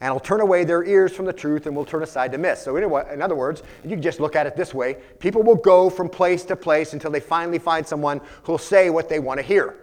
[0.00, 2.62] and will turn away their ears from the truth and will turn aside to myths.
[2.62, 5.56] So, anyway, in other words, you can just look at it this way people will
[5.56, 9.38] go from place to place until they finally find someone who'll say what they want
[9.38, 9.76] to hear.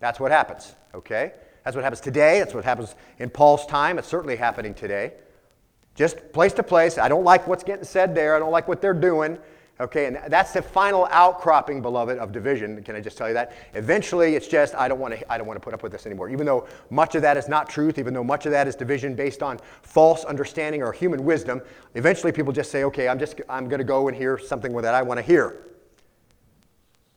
[0.00, 1.32] That's what happens, okay?
[1.64, 2.40] That's what happens today.
[2.40, 3.98] That's what happens in Paul's time.
[3.98, 5.14] It's certainly happening today.
[5.94, 6.98] Just place to place.
[6.98, 8.36] I don't like what's getting said there.
[8.36, 9.38] I don't like what they're doing.
[9.80, 12.80] Okay, and that's the final outcropping, beloved, of division.
[12.84, 13.52] Can I just tell you that?
[13.74, 15.32] Eventually, it's just I don't want to.
[15.32, 16.28] I don't want to put up with this anymore.
[16.28, 19.16] Even though much of that is not truth, even though much of that is division
[19.16, 21.60] based on false understanding or human wisdom,
[21.96, 24.94] eventually people just say, "Okay, I'm just I'm going to go and hear something that
[24.94, 25.56] I want to hear."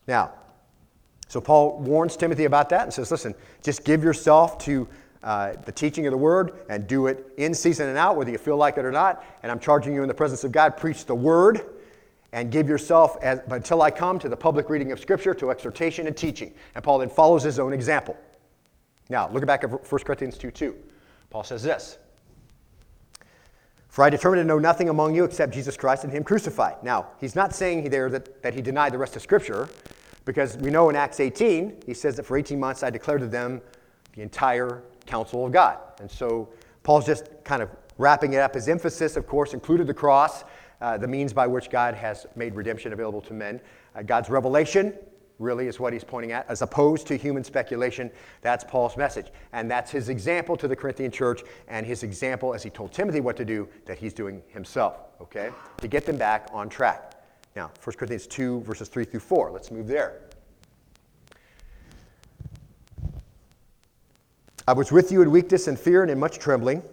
[0.08, 0.32] Now,
[1.28, 4.88] so Paul warns Timothy about that and says, "Listen, just give yourself to."
[5.24, 8.38] Uh, the teaching of the word and do it in season and out, whether you
[8.38, 9.26] feel like it or not.
[9.41, 11.77] And I'm charging you in the presence of God, preach the word
[12.38, 16.06] and give yourself as, until I come to the public reading of Scripture, to exhortation
[16.06, 16.54] and teaching.
[16.76, 18.15] And Paul then follows his own example.
[19.10, 20.76] Now, look back at 1 Corinthians 2 2.
[21.32, 21.97] Paul says this
[23.89, 26.84] For I determined to know nothing among you except Jesus Christ and Him crucified.
[26.84, 29.67] Now, he's not saying there that, that he denied the rest of Scripture,
[30.23, 33.28] because we know in Acts 18, he says that for 18 months I declared to
[33.28, 33.62] them
[34.13, 35.80] the entire counsel of God.
[36.00, 36.50] And so
[36.84, 38.54] Paul's just kind of wrapping it up.
[38.54, 40.43] His emphasis, of course, included the cross
[40.82, 43.60] uh, the means by which God has made redemption available to men.
[43.96, 44.94] Uh, God's revelation
[45.40, 48.10] really is what he's pointing at, as opposed to human speculation.
[48.42, 49.28] That's Paul's message.
[49.54, 53.20] And that's his example to the Corinthian church, and his example as he told Timothy
[53.20, 55.52] what to do, that he's doing himself, okay?
[55.78, 57.13] To get them back on track.
[57.56, 59.52] Now, 1 Corinthians 2, verses 3 through 4.
[59.52, 60.22] Let's move there.
[64.68, 66.84] I was with you in weakness and fear and in much trembling.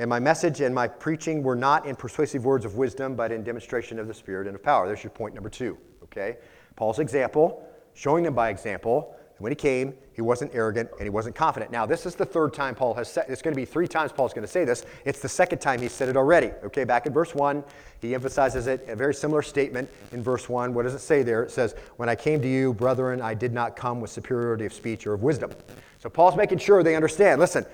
[0.00, 3.42] And my message and my preaching were not in persuasive words of wisdom, but in
[3.42, 4.86] demonstration of the Spirit and of power.
[4.86, 6.36] There's your point number two, okay?
[6.76, 9.16] Paul's example, showing them by example.
[9.18, 11.72] And when he came, he wasn't arrogant and he wasn't confident.
[11.72, 14.12] Now, this is the third time Paul has said, it's going to be three times
[14.12, 14.84] Paul's going to say this.
[15.04, 16.52] It's the second time he said it already.
[16.62, 17.64] Okay, back in verse 1,
[18.00, 20.74] he emphasizes it, a very similar statement in verse 1.
[20.74, 21.42] What does it say there?
[21.42, 24.72] It says, When I came to you, brethren, I did not come with superiority of
[24.72, 25.50] speech or of wisdom.
[25.98, 27.40] So Paul's making sure they understand.
[27.40, 27.66] Listen,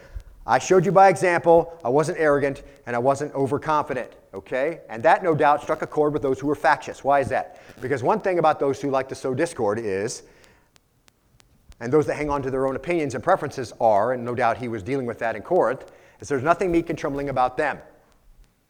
[0.46, 4.80] I showed you by example, I wasn't arrogant and I wasn't overconfident, okay?
[4.90, 7.02] And that no doubt struck a chord with those who were factious.
[7.02, 7.60] Why is that?
[7.80, 10.22] Because one thing about those who like to sow discord is,
[11.80, 14.58] and those that hang on to their own opinions and preferences are, and no doubt
[14.58, 17.78] he was dealing with that in Corinth, is there's nothing meek and trembling about them.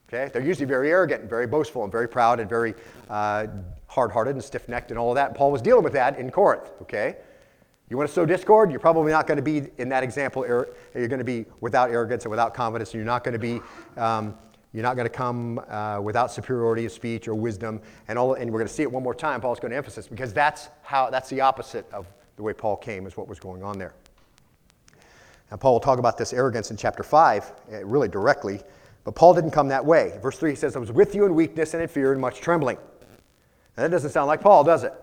[0.08, 0.30] Okay?
[0.32, 2.74] They're usually very arrogant and very boastful and very proud and very
[3.10, 3.46] uh,
[3.88, 5.28] hard hearted and stiff necked and all of that.
[5.28, 6.70] And Paul was dealing with that in Corinth.
[6.82, 7.16] Okay?
[7.90, 8.70] You want to sow discord?
[8.70, 12.25] You're probably not going to be, in that example, you're going to be without arrogance
[12.25, 12.90] and without confidence.
[12.90, 13.61] And you're not going to be,
[13.99, 14.35] um,
[14.73, 17.83] you're not going to come uh, without superiority of speech or wisdom.
[18.09, 19.40] And, all, and we're going to see it one more time.
[19.40, 23.07] Paul's going to emphasize because that's, how, that's the opposite of the way Paul came,
[23.07, 23.94] is what was going on there.
[25.51, 28.61] And Paul will talk about this arrogance in chapter 5, eh, really directly.
[29.05, 30.18] But Paul didn't come that way.
[30.23, 32.40] Verse 3 he says, I was with you in weakness and in fear and much
[32.40, 32.79] trembling.
[33.77, 34.94] And that doesn't sound like Paul, does it?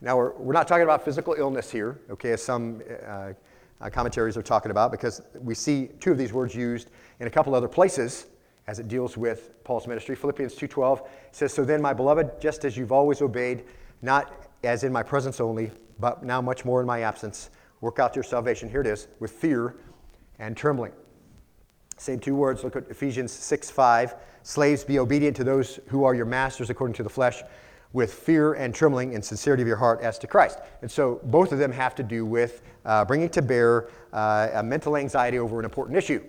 [0.00, 3.32] Now, we're, we're not talking about physical illness here, okay, as some uh,
[3.80, 6.88] uh, commentaries are talking about, because we see two of these words used
[7.20, 8.26] in a couple other places
[8.66, 10.14] as it deals with Paul's ministry.
[10.14, 13.64] Philippians 2.12 says, So then, my beloved, just as you've always obeyed,
[14.00, 18.14] not as in my presence only, but now much more in my absence, work out
[18.14, 19.76] your salvation, here it is, with fear
[20.38, 20.92] and trembling.
[21.98, 26.24] Same two words, look at Ephesians 6.5, Slaves, be obedient to those who are your
[26.24, 27.42] masters according to the flesh,
[27.92, 30.58] with fear and trembling and sincerity of your heart as to Christ.
[30.82, 34.62] And so both of them have to do with uh, bringing to bear uh, a
[34.62, 36.22] mental anxiety over an important issue.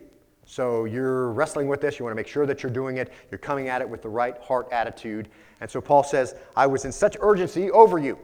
[0.45, 3.37] So you're wrestling with this, you want to make sure that you're doing it, you're
[3.37, 5.29] coming at it with the right heart attitude.
[5.61, 8.17] And so Paul says, I was in such urgency over you.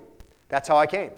[0.50, 1.12] That's how I came.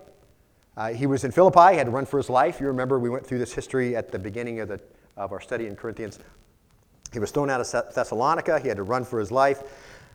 [0.78, 2.60] Uh, he was in Philippi, he had to run for his life.
[2.60, 4.80] You remember we went through this history at the beginning of, the,
[5.18, 6.20] of our study in Corinthians.
[7.12, 9.64] He was thrown out of Thessalonica, he had to run for his life.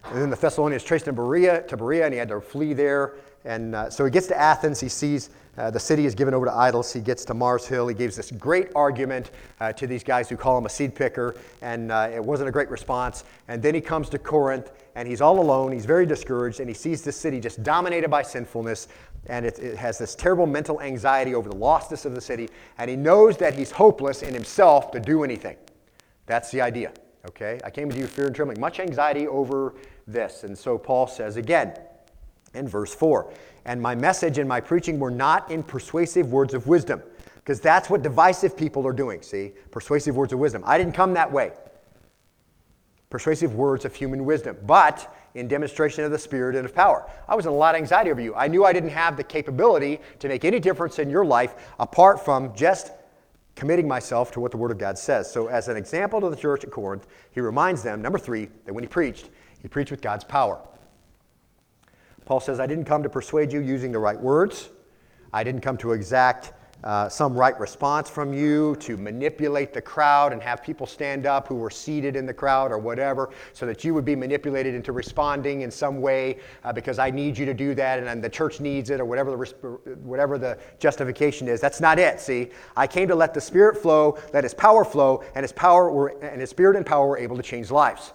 [0.06, 3.14] And then the Thessalonians traced him Berea, to Berea, and he had to flee there.
[3.44, 4.80] And uh, so he gets to Athens.
[4.80, 6.92] He sees uh, the city is given over to idols.
[6.92, 7.86] He gets to Mars Hill.
[7.86, 11.36] He gives this great argument uh, to these guys who call him a seed picker,
[11.62, 13.24] and uh, it wasn't a great response.
[13.48, 15.70] And then he comes to Corinth, and he's all alone.
[15.70, 18.88] He's very discouraged, and he sees this city just dominated by sinfulness,
[19.26, 22.48] and it, it has this terrible mental anxiety over the lostness of the city.
[22.78, 25.56] And he knows that he's hopeless in himself to do anything.
[26.26, 26.92] That's the idea.
[27.26, 27.60] Okay?
[27.64, 29.74] I came to you fear and trembling, much anxiety over
[30.06, 30.44] this.
[30.44, 31.78] And so Paul says again
[32.54, 33.32] in verse 4
[33.64, 37.02] And my message and my preaching were not in persuasive words of wisdom,
[37.36, 39.52] because that's what divisive people are doing, see?
[39.70, 40.62] Persuasive words of wisdom.
[40.66, 41.52] I didn't come that way.
[43.10, 47.08] Persuasive words of human wisdom, but in demonstration of the Spirit and of power.
[47.28, 48.34] I was in a lot of anxiety over you.
[48.34, 52.24] I knew I didn't have the capability to make any difference in your life apart
[52.24, 52.92] from just
[53.56, 55.30] committing myself to what the Word of God says.
[55.30, 58.72] So, as an example to the church at Corinth, he reminds them, number three, that
[58.72, 59.30] when he preached,
[59.64, 60.60] he preached with God's power.
[62.26, 64.68] Paul says, I didn't come to persuade you using the right words.
[65.32, 66.52] I didn't come to exact
[66.84, 71.48] uh, some right response from you, to manipulate the crowd and have people stand up
[71.48, 74.92] who were seated in the crowd or whatever, so that you would be manipulated into
[74.92, 78.28] responding in some way uh, because I need you to do that and, and, the
[78.28, 79.46] church needs it or whatever the,
[80.02, 81.58] whatever the justification is.
[81.58, 82.50] That's not it, see?
[82.76, 86.08] I came to let the Spirit flow, let His power flow, and His, power were,
[86.22, 88.12] and his Spirit and power were able to change lives.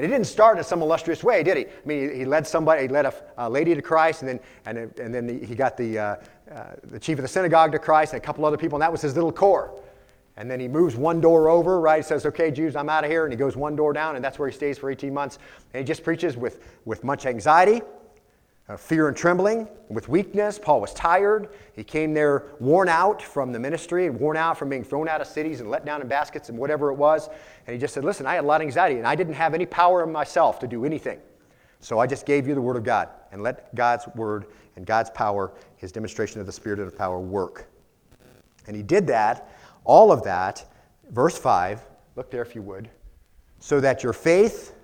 [0.00, 1.66] And he didn't start in some illustrious way, did he?
[1.66, 4.98] I mean, he led somebody, he led a, a lady to Christ, and then, and,
[4.98, 6.16] and then he got the, uh,
[6.50, 8.90] uh, the chief of the synagogue to Christ and a couple other people, and that
[8.90, 9.78] was his little core.
[10.38, 11.98] And then he moves one door over, right?
[11.98, 13.24] He says, okay, Jews, I'm out of here.
[13.24, 15.38] And he goes one door down, and that's where he stays for 18 months.
[15.74, 17.82] And he just preaches with, with much anxiety
[18.70, 20.56] uh, fear and trembling, with weakness.
[20.56, 21.48] Paul was tired.
[21.72, 25.20] He came there worn out from the ministry, and worn out from being thrown out
[25.20, 27.28] of cities and let down in baskets and whatever it was.
[27.66, 29.54] And he just said, Listen, I had a lot of anxiety and I didn't have
[29.54, 31.18] any power in myself to do anything.
[31.80, 35.10] So I just gave you the Word of God and let God's Word and God's
[35.10, 37.66] power, His demonstration of the Spirit of power, work.
[38.66, 39.50] And he did that,
[39.84, 40.64] all of that,
[41.10, 41.80] verse 5,
[42.14, 42.88] look there if you would,
[43.58, 44.74] so that your faith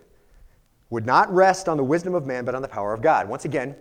[0.91, 3.29] would not rest on the wisdom of man, but on the power of God.
[3.29, 3.75] Once again,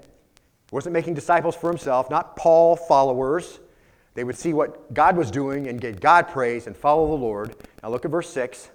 [0.71, 3.59] wasn't making disciples for himself, not Paul followers.
[4.15, 7.55] They would see what God was doing and give God praise and follow the Lord.
[7.83, 8.71] Now look at verse 6.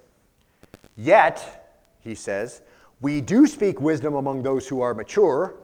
[0.95, 1.67] Yet,
[2.01, 2.61] he says,
[3.01, 5.55] we do speak wisdom among those who are mature,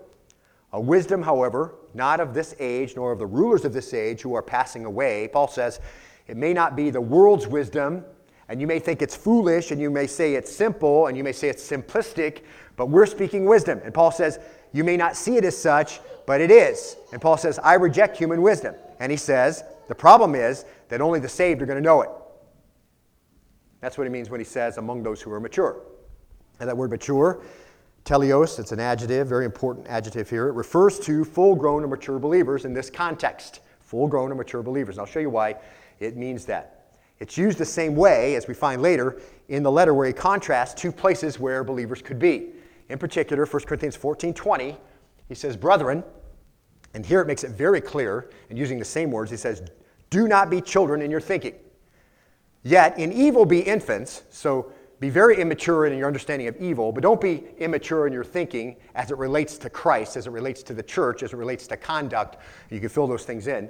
[0.74, 4.34] a wisdom, however, not of this age, nor of the rulers of this age who
[4.34, 5.30] are passing away.
[5.32, 5.80] Paul says,
[6.28, 8.04] it may not be the world's wisdom
[8.50, 11.34] and you may think it's foolish, and you may say it's simple, and you may
[11.34, 12.44] say it's simplistic,
[12.78, 13.82] but we're speaking wisdom.
[13.84, 14.40] And Paul says,
[14.72, 16.96] You may not see it as such, but it is.
[17.12, 18.76] And Paul says, I reject human wisdom.
[19.00, 22.10] And he says, The problem is that only the saved are going to know it.
[23.82, 25.82] That's what he means when he says, among those who are mature.
[26.60, 27.44] And that word mature,
[28.06, 30.48] teleos, it's an adjective, very important adjective here.
[30.48, 33.60] It refers to full grown and mature believers in this context.
[33.82, 34.96] Full grown and mature believers.
[34.96, 35.58] And I'll show you why
[36.00, 36.77] it means that.
[37.20, 40.80] It's used the same way, as we find later, in the letter where he contrasts
[40.80, 42.50] two places where believers could be.
[42.90, 44.78] In particular, 1 Corinthians 14 20,
[45.28, 46.04] he says, Brethren,
[46.94, 49.62] and here it makes it very clear, and using the same words, he says,
[50.10, 51.56] Do not be children in your thinking.
[52.64, 54.24] Yet in evil be infants.
[54.30, 58.24] So be very immature in your understanding of evil, but don't be immature in your
[58.24, 61.68] thinking as it relates to Christ, as it relates to the church, as it relates
[61.68, 62.38] to conduct.
[62.72, 63.70] You can fill those things in.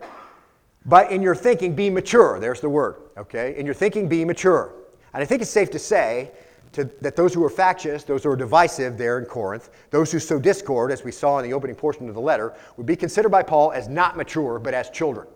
[0.87, 2.39] But in your thinking, be mature.
[2.39, 3.55] There's the word, okay?
[3.57, 4.73] In your thinking, be mature.
[5.13, 6.31] And I think it's safe to say
[6.71, 10.19] to, that those who are factious, those who are divisive there in Corinth, those who
[10.19, 13.29] sow discord, as we saw in the opening portion of the letter, would be considered
[13.29, 15.27] by Paul as not mature, but as children.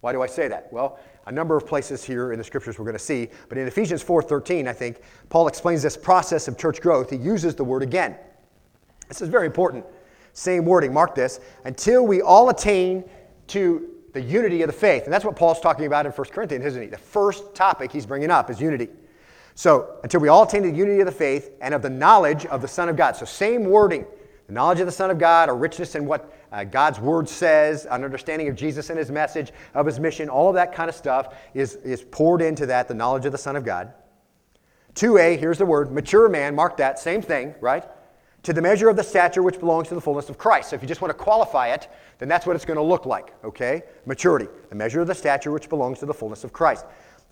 [0.00, 0.72] Why do I say that?
[0.72, 3.68] Well, a number of places here in the scriptures we're going to see, but in
[3.68, 7.10] Ephesians 4:13, I think Paul explains this process of church growth.
[7.10, 8.16] He uses the word again.
[9.08, 9.84] This is very important.
[10.32, 13.04] Same wording, mark this, until we all attain
[13.48, 15.04] to the unity of the faith.
[15.04, 16.88] And that's what Paul's talking about in 1 Corinthians, isn't he?
[16.88, 18.88] The first topic he's bringing up is unity.
[19.54, 22.62] So, until we all attain the unity of the faith and of the knowledge of
[22.62, 23.16] the Son of God.
[23.16, 24.06] So, same wording.
[24.46, 27.84] The knowledge of the Son of God, a richness in what uh, God's Word says,
[27.84, 30.94] an understanding of Jesus and His message, of His mission, all of that kind of
[30.94, 33.92] stuff is, is poured into that, the knowledge of the Son of God.
[34.94, 37.84] 2a, here's the word, mature man, mark that, same thing, right?
[38.48, 40.70] To the measure of the stature which belongs to the fullness of Christ.
[40.70, 43.04] So if you just want to qualify it, then that's what it's going to look
[43.04, 43.82] like, okay?
[44.06, 46.86] Maturity, the measure of the stature which belongs to the fullness of Christ.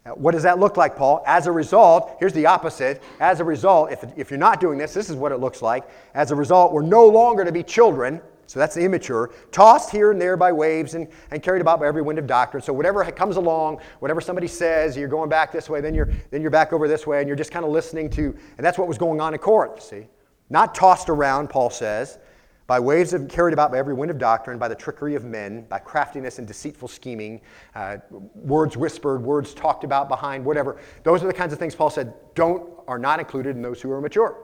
[0.04, 1.24] Uh, what does that look like, Paul?
[1.26, 3.02] As a result, here's the opposite.
[3.18, 5.88] As a result, if, if you're not doing this, this is what it looks like.
[6.12, 10.10] As a result, we're no longer to be children, so that's the immature, tossed here
[10.10, 12.62] and there by waves and, and carried about by every wind of doctrine.
[12.62, 16.42] So whatever comes along, whatever somebody says, you're going back this way, then you're, then
[16.42, 18.86] you're back over this way, and you're just kind of listening to, and that's what
[18.86, 20.08] was going on in Corinth, see?
[20.48, 22.18] Not tossed around, Paul says,
[22.66, 25.66] by waves of, carried about by every wind of doctrine, by the trickery of men,
[25.68, 27.40] by craftiness and deceitful scheming,
[27.74, 27.98] uh,
[28.34, 30.76] words whispered, words talked about behind, whatever.
[31.04, 33.90] Those are the kinds of things Paul said don't are not included in those who
[33.92, 34.36] are mature.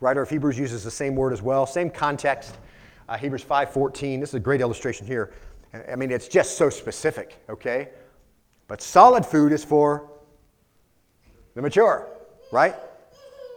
[0.00, 2.56] Writer of Hebrews uses the same word as well, same context.
[3.08, 4.20] Uh, Hebrews 5:14.
[4.20, 5.32] This is a great illustration here.
[5.90, 7.88] I mean, it's just so specific, okay?
[8.68, 10.10] But solid food is for
[11.54, 12.08] the mature,
[12.52, 12.74] right?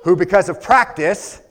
[0.08, 1.42] Who, because of practice,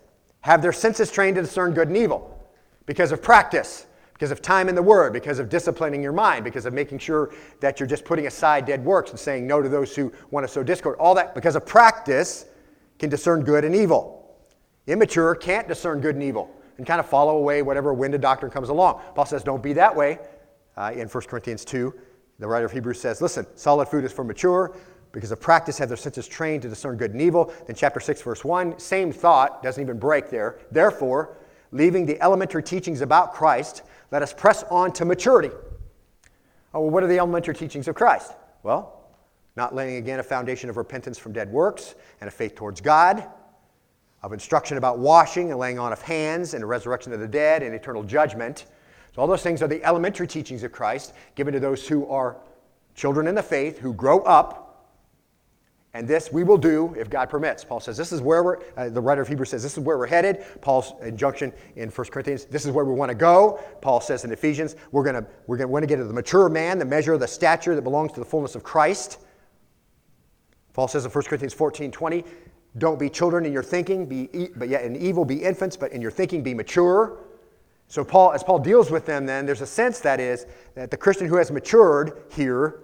[0.40, 2.42] have their senses trained to discern good and evil
[2.86, 6.64] because of practice, because of time in the Word, because of disciplining your mind, because
[6.64, 9.94] of making sure that you're just putting aside dead works and saying no to those
[9.94, 10.96] who want to sow discord.
[10.98, 12.46] All that because of practice
[12.98, 14.34] can discern good and evil.
[14.86, 18.50] Immature can't discern good and evil and kind of follow away whatever wind of doctrine
[18.50, 19.02] comes along.
[19.14, 20.18] Paul says, don't be that way.
[20.78, 21.92] Uh, in 1 Corinthians 2,
[22.38, 24.74] the writer of Hebrews says, listen, solid food is for mature,
[25.16, 27.50] because of practice have their senses trained to discern good and evil.
[27.66, 30.58] Then chapter 6, verse 1, same thought, doesn't even break there.
[30.70, 31.38] Therefore,
[31.72, 35.48] leaving the elementary teachings about Christ, let us press on to maturity.
[36.74, 38.34] Oh, well, what are the elementary teachings of Christ?
[38.62, 39.08] Well,
[39.56, 43.26] not laying again a foundation of repentance from dead works and a faith towards God,
[44.22, 47.62] of instruction about washing and laying on of hands and the resurrection of the dead
[47.62, 48.66] and eternal judgment.
[49.14, 52.36] So, all those things are the elementary teachings of Christ given to those who are
[52.94, 54.65] children in the faith, who grow up
[55.96, 57.64] and this we will do if God permits.
[57.64, 59.96] Paul says this is where we're, uh, the writer of Hebrews says this is where
[59.96, 60.44] we're headed.
[60.60, 63.58] Paul's injunction in 1 Corinthians, this is where we want to go.
[63.80, 66.78] Paul says in Ephesians, we're going to we're going to get to the mature man,
[66.78, 69.20] the measure of the stature that belongs to the fullness of Christ.
[70.74, 72.24] Paul says in 1 Corinthians 14 20,
[72.76, 76.02] don't be children in your thinking, be, but yet in evil be infants, but in
[76.02, 77.20] your thinking be mature.
[77.88, 80.96] So Paul, as Paul deals with them, then there's a sense that is that the
[80.98, 82.80] Christian who has matured here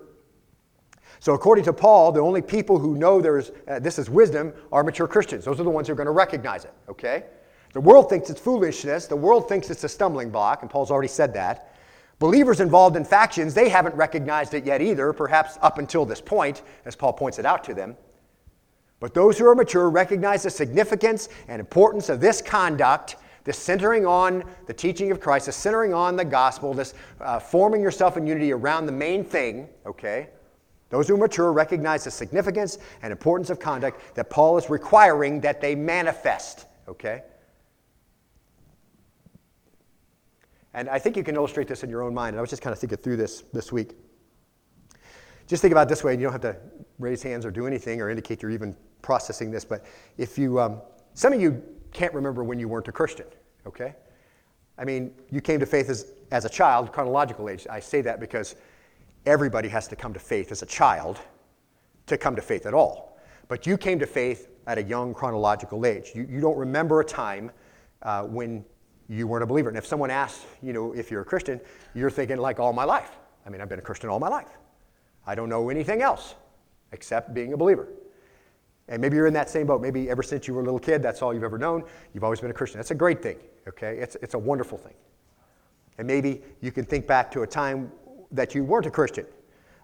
[1.23, 4.83] so, according to Paul, the only people who know there's, uh, this is wisdom are
[4.83, 5.45] mature Christians.
[5.45, 7.27] Those are the ones who are going to recognize it, okay?
[7.75, 9.07] The world thinks it's foolishness.
[9.07, 11.77] The world thinks it's a stumbling block, and Paul's already said that.
[12.19, 16.63] Believers involved in factions, they haven't recognized it yet either, perhaps up until this point,
[16.87, 17.97] as Paul points it out to them.
[18.99, 24.07] But those who are mature recognize the significance and importance of this conduct, this centering
[24.07, 28.27] on the teaching of Christ, this centering on the gospel, this uh, forming yourself in
[28.27, 30.27] unity around the main thing, okay?
[30.93, 35.59] Those who mature recognize the significance and importance of conduct that Paul is requiring that
[35.59, 37.23] they manifest, okay?
[40.75, 42.35] And I think you can illustrate this in your own mind.
[42.35, 43.95] And I was just kind of thinking through this this week.
[45.47, 46.57] Just think about this way, and you don't have to
[46.99, 49.65] raise hands or do anything or indicate you're even processing this.
[49.65, 49.87] But
[50.19, 50.83] if you, um,
[51.15, 51.63] some of you
[51.95, 53.27] can't remember when you weren't a Christian,
[53.67, 53.95] okay?
[54.77, 57.67] I mean, you came to faith as, as a child, chronological age.
[57.71, 58.57] I say that because
[59.27, 61.19] everybody has to come to faith as a child
[62.07, 63.19] to come to faith at all.
[63.49, 66.13] But you came to faith at a young chronological age.
[66.15, 67.51] You, you don't remember a time
[68.03, 68.65] uh, when
[69.09, 69.69] you weren't a believer.
[69.69, 71.61] And if someone asks, you know, if you're a Christian,
[71.95, 73.11] you're thinking like all my life.
[73.45, 74.49] I mean, I've been a Christian all my life.
[75.27, 76.35] I don't know anything else
[76.93, 77.89] except being a believer.
[78.89, 79.81] And maybe you're in that same boat.
[79.81, 81.85] Maybe ever since you were a little kid, that's all you've ever known.
[82.13, 82.79] You've always been a Christian.
[82.79, 83.99] That's a great thing, okay?
[83.99, 84.95] It's, it's a wonderful thing.
[85.99, 87.93] And maybe you can think back to a time
[88.33, 89.27] that you weren't a Christian.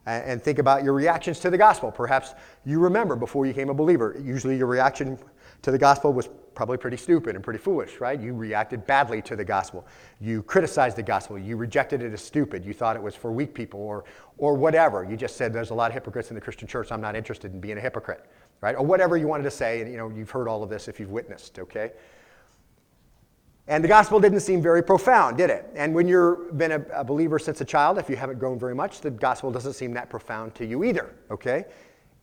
[0.07, 1.91] and think about your reactions to the gospel.
[1.91, 2.35] Perhaps
[2.65, 4.19] you remember before you became a believer.
[4.25, 5.19] Usually your reaction
[5.63, 8.19] to the gospel was probably pretty stupid and pretty foolish, right?
[8.19, 9.87] You reacted badly to the gospel.
[10.21, 11.39] You criticized the gospel.
[11.39, 12.65] You rejected it as stupid.
[12.65, 14.05] You thought it was for weak people or,
[14.39, 15.05] or whatever.
[15.05, 16.91] You just said there's a lot of hypocrites in the Christian church.
[16.91, 18.25] I'm not interested in being a hypocrite,
[18.61, 18.75] right?
[18.75, 19.83] Or whatever you wanted to say.
[19.83, 21.93] And you know, you've heard all of this if you've witnessed, okay?
[23.69, 25.71] And the gospel didn't seem very profound, did it?
[25.75, 28.75] And when you've been a, a, believer since a child, if you haven't grown very
[28.75, 31.67] much, the gospel doesn't seem that profound to you either, okay?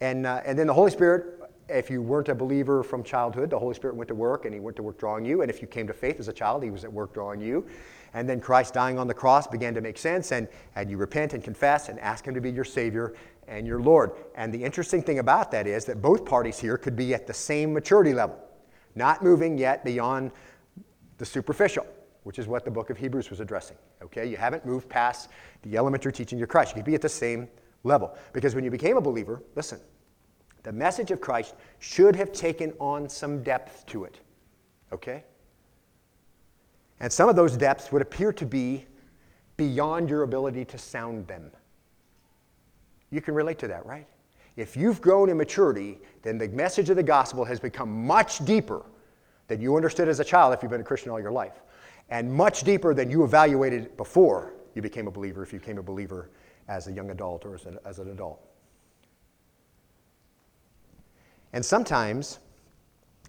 [0.01, 1.39] And, uh, and then the Holy Spirit,
[1.69, 4.59] if you weren't a believer from childhood, the Holy Spirit went to work and he
[4.59, 5.43] went to work drawing you.
[5.43, 7.67] And if you came to faith as a child, he was at work drawing you.
[8.15, 11.33] And then Christ dying on the cross began to make sense, and, and you repent
[11.33, 13.13] and confess and ask him to be your Savior
[13.47, 14.13] and your Lord.
[14.35, 17.33] And the interesting thing about that is that both parties here could be at the
[17.35, 18.39] same maturity level,
[18.95, 20.31] not moving yet beyond
[21.17, 21.85] the superficial,
[22.23, 23.77] which is what the book of Hebrews was addressing.
[24.01, 25.29] Okay, you haven't moved past
[25.61, 26.71] the elementary teaching of Christ.
[26.71, 27.47] You could be at the same
[27.83, 28.17] level.
[28.33, 29.79] Because when you became a believer, listen,
[30.63, 34.19] the message of Christ should have taken on some depth to it.
[34.91, 35.23] Okay?
[36.99, 38.85] And some of those depths would appear to be
[39.57, 41.51] beyond your ability to sound them.
[43.11, 44.07] You can relate to that, right?
[44.55, 48.83] If you've grown in maturity, then the message of the gospel has become much deeper
[49.47, 51.61] than you understood as a child if you've been a Christian all your life,
[52.09, 55.83] and much deeper than you evaluated before you became a believer if you became a
[55.83, 56.29] believer
[56.67, 58.41] as a young adult or as an, as an adult.
[61.53, 62.39] And sometimes,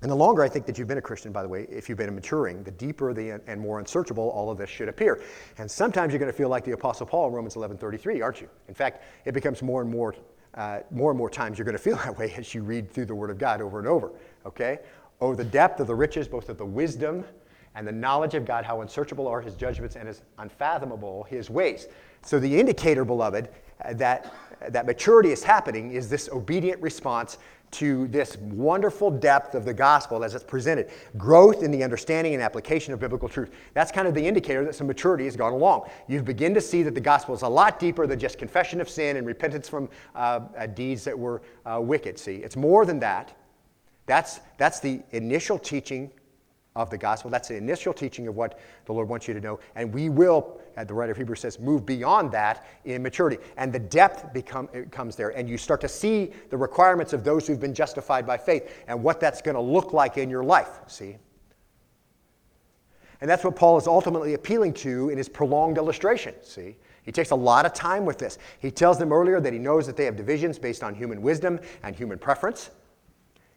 [0.03, 1.99] and the longer I think that you've been a Christian, by the way, if you've
[1.99, 5.23] been maturing, the deeper the, and more unsearchable all of this should appear.
[5.59, 8.49] And sometimes you're going to feel like the Apostle Paul in Romans 11:33, aren't you?
[8.69, 10.15] In fact, it becomes more and more,
[10.55, 13.07] uh, more and more times you're going to feel that way as you read through
[13.07, 14.11] the Word of God over and over.
[14.45, 14.81] Okay?
[15.21, 17.25] Oh, the depth of the riches, both of the wisdom
[17.75, 21.89] and the knowledge of God, how unsearchable are his judgments and as unfathomable his ways.
[22.23, 23.49] So, the indicator, beloved,
[23.85, 24.33] uh, that,
[24.69, 27.39] that maturity is happening is this obedient response
[27.73, 30.91] to this wonderful depth of the gospel as it's presented.
[31.17, 33.51] Growth in the understanding and application of biblical truth.
[33.75, 35.91] That's kind of the indicator that some maturity has gone along.
[36.09, 38.89] You begin to see that the gospel is a lot deeper than just confession of
[38.89, 42.19] sin and repentance from uh, uh, deeds that were uh, wicked.
[42.19, 43.37] See, it's more than that.
[44.07, 46.11] That's, that's the initial teaching
[46.77, 47.31] of the gospel.
[47.31, 49.59] That's the initial teaching of what the Lord wants you to know.
[49.75, 53.39] And we will, as the writer of Hebrews says, move beyond that in maturity.
[53.57, 55.31] And the depth become, comes there.
[55.31, 59.03] And you start to see the requirements of those who've been justified by faith and
[59.03, 60.81] what that's going to look like in your life.
[60.87, 61.17] See?
[63.23, 66.35] And that's what Paul is ultimately appealing to in his prolonged illustration.
[66.43, 66.77] See?
[67.03, 68.37] He takes a lot of time with this.
[68.59, 71.59] He tells them earlier that he knows that they have divisions based on human wisdom
[71.83, 72.71] and human preference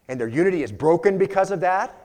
[0.09, 1.95] and their unity is broken because of that.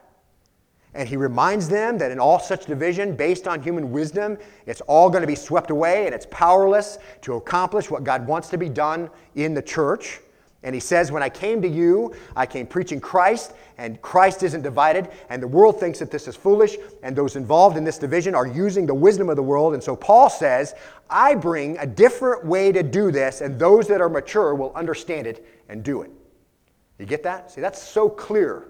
[0.95, 5.11] And he reminds them that in all such division based on human wisdom, it's all
[5.11, 8.69] going to be swept away and it's powerless to accomplish what God wants to be
[8.69, 10.21] done in the church.
[10.63, 14.63] And he says, When I came to you, I came preaching Christ, and Christ isn't
[14.63, 18.35] divided, and the world thinks that this is foolish, and those involved in this division
[18.35, 19.75] are using the wisdom of the world.
[19.75, 20.75] And so Paul says,
[21.11, 25.27] I bring a different way to do this, and those that are mature will understand
[25.27, 26.11] it and do it.
[26.99, 27.51] You get that?
[27.51, 28.69] See, that's so clear.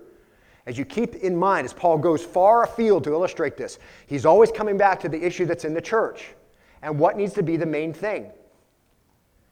[0.67, 4.51] As you keep in mind, as Paul goes far afield to illustrate this, he's always
[4.51, 6.35] coming back to the issue that's in the church
[6.83, 8.31] and what needs to be the main thing.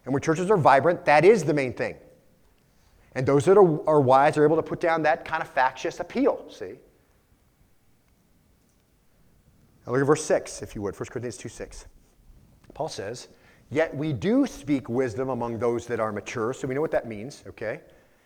[0.05, 1.97] And when churches are vibrant, that is the main thing.
[3.15, 6.01] And those that are, are wise are able to put down that kind of factious
[6.01, 6.75] appeal, see?
[9.87, 11.87] Now look at verse 6, if you would, 1 Corinthians 2 6.
[12.73, 13.29] Paul says,
[13.71, 16.53] Yet we do speak wisdom among those that are mature.
[16.53, 17.81] So we know what that means, okay?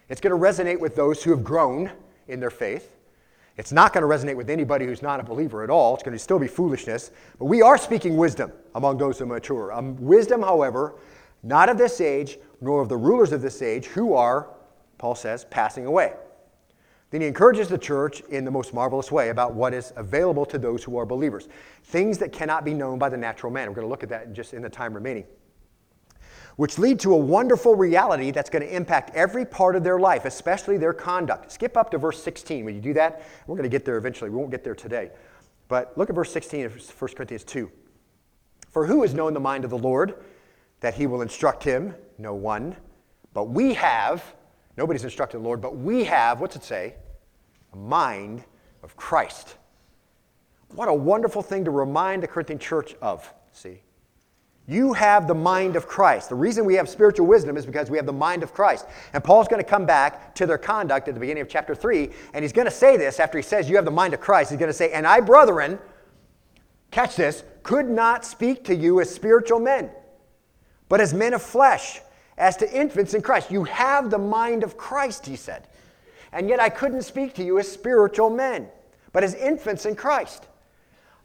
[0.09, 1.91] It's going to resonate with those who have grown
[2.29, 2.97] in their faith.
[3.57, 5.95] It's not going to resonate with anybody who's not a believer at all.
[5.95, 7.11] It's going to still be foolishness.
[7.39, 9.73] But we are speaking wisdom among those who are mature.
[9.73, 10.95] Um, wisdom, however,
[11.43, 14.49] not of this age, nor of the rulers of this age, who are,
[14.99, 16.13] Paul says, passing away.
[17.11, 20.59] Then he encourages the church in the most marvelous way about what is available to
[20.59, 21.49] those who are believers.
[21.85, 23.69] Things that cannot be known by the natural man.
[23.69, 25.25] We're going to look at that just in the time remaining
[26.57, 30.25] which lead to a wonderful reality that's going to impact every part of their life,
[30.25, 31.53] especially their conduct.
[31.53, 32.65] Skip up to verse 16.
[32.65, 34.31] When you do that, we're going to get there eventually.
[34.31, 35.11] We won't get there today.
[35.69, 37.71] But look at verse 16 of 1 Corinthians 2.
[38.71, 40.23] For who has known the mind of the Lord
[40.81, 41.95] that he will instruct him?
[42.19, 42.77] No one.
[43.35, 44.35] But we have,
[44.77, 46.95] nobody's instructed the Lord, but we have, what's it say?
[47.75, 48.45] A mind
[48.83, 49.57] of Christ.
[50.75, 53.83] What a wonderful thing to remind the Corinthian church of, see?
[54.69, 56.29] You have the mind of Christ.
[56.29, 58.87] The reason we have spiritual wisdom is because we have the mind of Christ.
[59.13, 62.11] And Paul's going to come back to their conduct at the beginning of chapter 3,
[62.35, 64.51] and he's going to say this after he says, You have the mind of Christ.
[64.51, 65.79] He's going to say, And I, brethren,
[66.91, 69.91] catch this, could not speak to you as spiritual men,
[70.89, 72.01] but as men of flesh,
[72.37, 73.53] as to infants in Christ.
[73.53, 75.69] You have the mind of Christ, he said.
[76.33, 78.69] And yet I couldn't speak to you as spiritual men,
[79.13, 80.49] but as infants in Christ.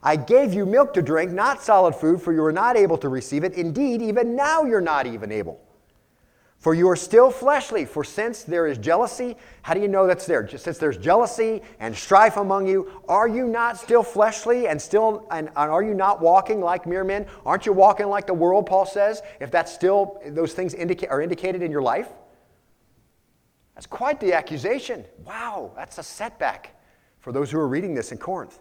[0.04, 3.10] I gave you milk to drink, not solid food, for you were not able to
[3.10, 3.54] receive it.
[3.54, 5.62] Indeed, even now you're not even able.
[6.62, 7.86] For you are still fleshly.
[7.86, 10.44] For since there is jealousy, how do you know that's there?
[10.44, 15.28] Just since there's jealousy and strife among you, are you not still fleshly and still
[15.32, 17.26] and, and are you not walking like mere men?
[17.48, 18.68] Aren't you walking like the world?
[18.68, 19.24] Paul says.
[19.40, 22.10] If that's still those things are indicated in your life,
[23.74, 25.04] that's quite the accusation.
[25.26, 26.80] Wow, that's a setback
[27.20, 28.60] for those who are reading this in Corinth.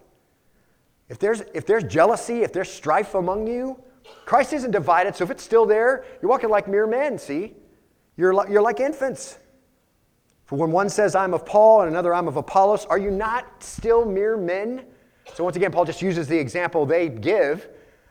[1.10, 3.78] If there's if there's jealousy, if there's strife among you,
[4.24, 5.14] Christ isn't divided.
[5.14, 7.18] So if it's still there, you're walking like mere men.
[7.18, 7.54] See.
[8.16, 9.38] You're like, you're like infants.
[10.44, 13.62] For when one says, I'm of Paul, and another, I'm of Apollos, are you not
[13.62, 14.84] still mere men?
[15.32, 17.68] So once again, Paul just uses the example they give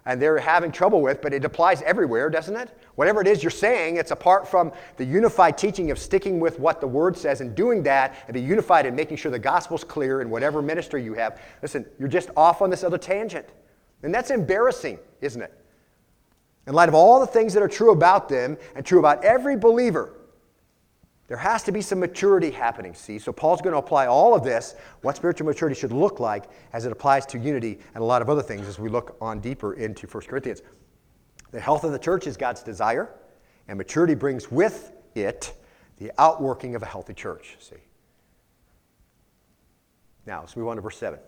[0.10, 2.76] and they're having trouble with, but it applies everywhere, doesn't it?
[2.96, 6.82] Whatever it is you're saying, it's apart from the unified teaching of sticking with what
[6.82, 10.22] the word says and doing that and be unified in making sure the gospel's clear
[10.22, 11.40] in whatever ministry you have.
[11.62, 13.46] Listen, you're just off on this other tangent.
[14.02, 15.54] And that's embarrassing, isn't it?
[16.66, 19.58] in light of all the things that are true about them and true about every
[19.58, 20.14] believer,
[21.30, 23.20] there has to be some maturity happening, see?
[23.20, 24.74] So Paul's going to apply all of this,
[25.04, 28.32] what spiritual maturity should look like as it applies to unity and a lot of
[28.32, 30.64] other things as we look on deeper into 1 Corinthians.
[31.52, 33.14] The health of the church is God's desire,
[33.68, 35.54] and maturity brings with it
[36.00, 37.76] the outworking of a healthy church, see?
[40.26, 41.20] Now, let's move on to verse 7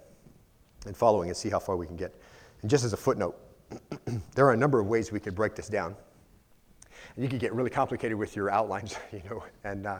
[0.88, 2.20] and following and see how far we can get.
[2.64, 3.40] And just as a footnote,
[4.34, 5.96] there are a number of ways we could break this down.
[7.18, 9.44] You could get really complicated with your outlines, you know.
[9.64, 10.00] And uh,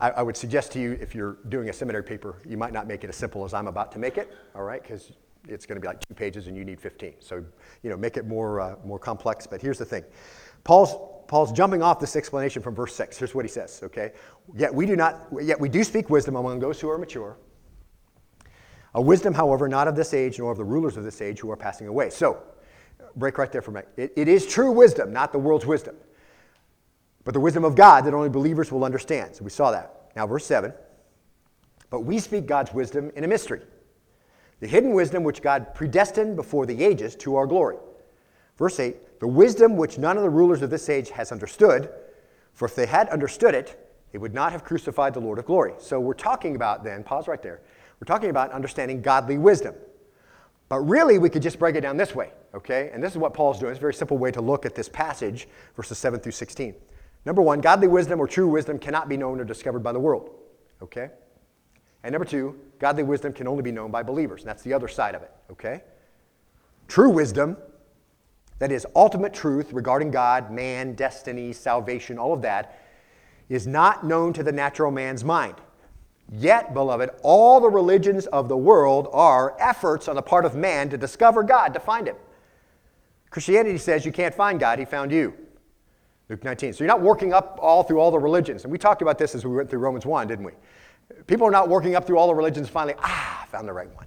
[0.00, 2.86] I, I, would suggest to you, if you're doing a seminary paper, you might not
[2.86, 4.82] make it as simple as I'm about to make it, all right?
[4.82, 5.12] Because
[5.48, 7.14] it's going to be like two pages and you need 15.
[7.20, 7.44] So,
[7.82, 9.46] you know, make it more, uh, more complex.
[9.46, 10.04] But here's the thing
[10.64, 10.94] Paul's,
[11.26, 13.16] Paul's jumping off this explanation from verse 6.
[13.18, 14.12] Here's what he says, okay?
[14.54, 17.36] Yet we do not, yet we do speak wisdom among those who are mature.
[18.94, 21.50] A wisdom, however, not of this age, nor of the rulers of this age who
[21.50, 22.10] are passing away.
[22.10, 22.42] So,
[23.16, 23.90] break right there for a minute.
[23.96, 25.96] It, it is true wisdom, not the world's wisdom,
[27.28, 29.36] but the wisdom of God that only believers will understand.
[29.36, 30.12] So we saw that.
[30.16, 30.72] Now, verse 7
[31.90, 33.60] But we speak God's wisdom in a mystery,
[34.60, 37.76] the hidden wisdom which God predestined before the ages to our glory.
[38.56, 41.90] Verse 8 The wisdom which none of the rulers of this age has understood,
[42.54, 43.78] for if they had understood it,
[44.10, 45.74] they would not have crucified the Lord of glory.
[45.76, 47.60] So we're talking about then, pause right there.
[48.00, 49.74] We're talking about understanding godly wisdom.
[50.70, 52.90] But really, we could just break it down this way, okay?
[52.94, 53.72] And this is what Paul's doing.
[53.72, 56.74] It's a very simple way to look at this passage, verses 7 through 16.
[57.24, 60.30] Number one, godly wisdom or true wisdom cannot be known or discovered by the world,
[60.82, 61.10] okay?
[62.02, 64.42] And number two, godly wisdom can only be known by believers.
[64.42, 65.82] And that's the other side of it, okay?
[66.86, 67.56] True wisdom,
[68.58, 72.78] that is ultimate truth regarding God, man, destiny, salvation, all of that,
[73.48, 75.54] is not known to the natural man's mind.
[76.30, 80.90] Yet, beloved, all the religions of the world are efforts on the part of man
[80.90, 82.16] to discover God, to find Him.
[83.30, 85.34] Christianity says you can't find God, He found you.
[86.28, 86.74] Luke 19.
[86.74, 88.64] So you're not working up all through all the religions.
[88.64, 90.52] And we talked about this as we went through Romans 1, didn't we?
[91.26, 94.06] People are not working up through all the religions finally, ah, found the right one.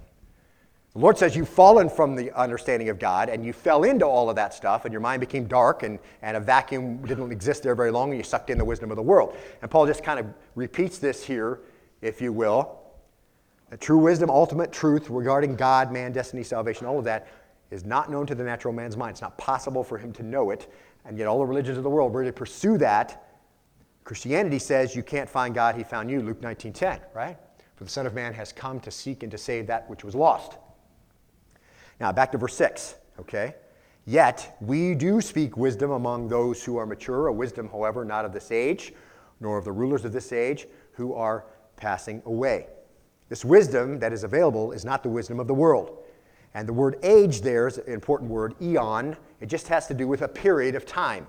[0.92, 4.28] The Lord says you've fallen from the understanding of God and you fell into all
[4.28, 7.74] of that stuff and your mind became dark and, and a vacuum didn't exist there
[7.74, 9.34] very long and you sucked in the wisdom of the world.
[9.62, 11.60] And Paul just kind of repeats this here
[12.02, 12.78] if you will.
[13.70, 17.26] The true wisdom, ultimate truth regarding God, man, destiny, salvation, all of that
[17.70, 19.12] is not known to the natural man's mind.
[19.12, 20.70] It's not possible for him to know it.
[21.04, 23.28] And yet, all the religions of the world really pursue that.
[24.04, 27.36] Christianity says you can't find God, he found you, Luke 19:10, right?
[27.76, 30.14] For the Son of Man has come to seek and to save that which was
[30.14, 30.58] lost.
[32.00, 33.54] Now, back to verse 6, okay?
[34.04, 38.32] Yet we do speak wisdom among those who are mature, a wisdom, however, not of
[38.32, 38.92] this age,
[39.40, 41.44] nor of the rulers of this age, who are
[41.76, 42.66] passing away.
[43.28, 46.01] This wisdom that is available is not the wisdom of the world.
[46.54, 49.16] And the word age there is an important word, eon.
[49.40, 51.26] It just has to do with a period of time.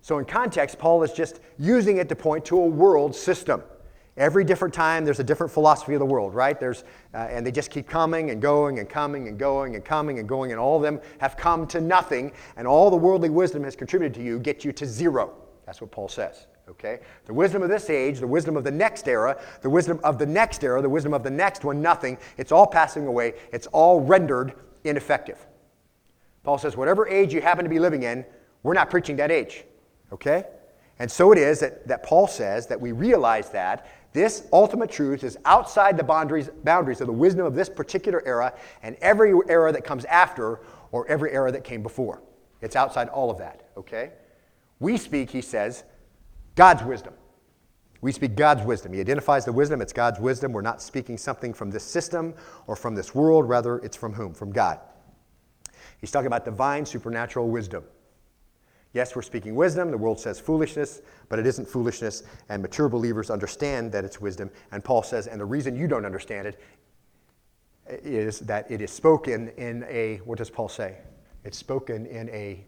[0.00, 3.62] So, in context, Paul is just using it to point to a world system.
[4.16, 6.58] Every different time, there's a different philosophy of the world, right?
[6.58, 6.82] There's,
[7.14, 10.28] uh, and they just keep coming and going and coming and going and coming and
[10.28, 13.76] going, and all of them have come to nothing, and all the worldly wisdom has
[13.76, 15.34] contributed to you, get you to zero.
[15.66, 16.46] That's what Paul says.
[16.70, 17.00] Okay?
[17.26, 20.26] The wisdom of this age, the wisdom of the next era, the wisdom of the
[20.26, 22.18] next era, the wisdom of the next one, nothing.
[22.36, 23.34] It's all passing away.
[23.52, 24.52] It's all rendered
[24.84, 25.46] ineffective.
[26.42, 28.24] Paul says, whatever age you happen to be living in,
[28.62, 29.64] we're not preaching that age.
[30.12, 30.44] Okay?
[30.98, 35.22] And so it is that, that Paul says that we realize that this ultimate truth
[35.22, 38.52] is outside the boundaries, boundaries of the wisdom of this particular era
[38.82, 40.60] and every era that comes after
[40.90, 42.22] or every era that came before.
[42.60, 44.12] It's outside all of that, okay?
[44.80, 45.84] We speak, he says,
[46.58, 47.14] God's wisdom.
[48.00, 48.92] We speak God's wisdom.
[48.92, 50.52] He identifies the wisdom, it's God's wisdom.
[50.52, 52.34] We're not speaking something from this system
[52.66, 54.34] or from this world, rather, it's from whom?
[54.34, 54.80] From God.
[56.00, 57.84] He's talking about divine supernatural wisdom.
[58.92, 59.92] Yes, we're speaking wisdom.
[59.92, 64.50] The world says foolishness, but it isn't foolishness, and mature believers understand that it's wisdom.
[64.72, 66.60] And Paul says, and the reason you don't understand it
[67.86, 70.96] is that it is spoken in a, what does Paul say?
[71.44, 72.64] It's spoken in a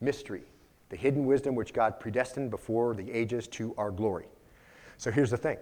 [0.00, 0.44] mystery,
[0.90, 4.26] the hidden wisdom which God predestined before the ages to our glory.
[4.98, 5.56] So here's the thing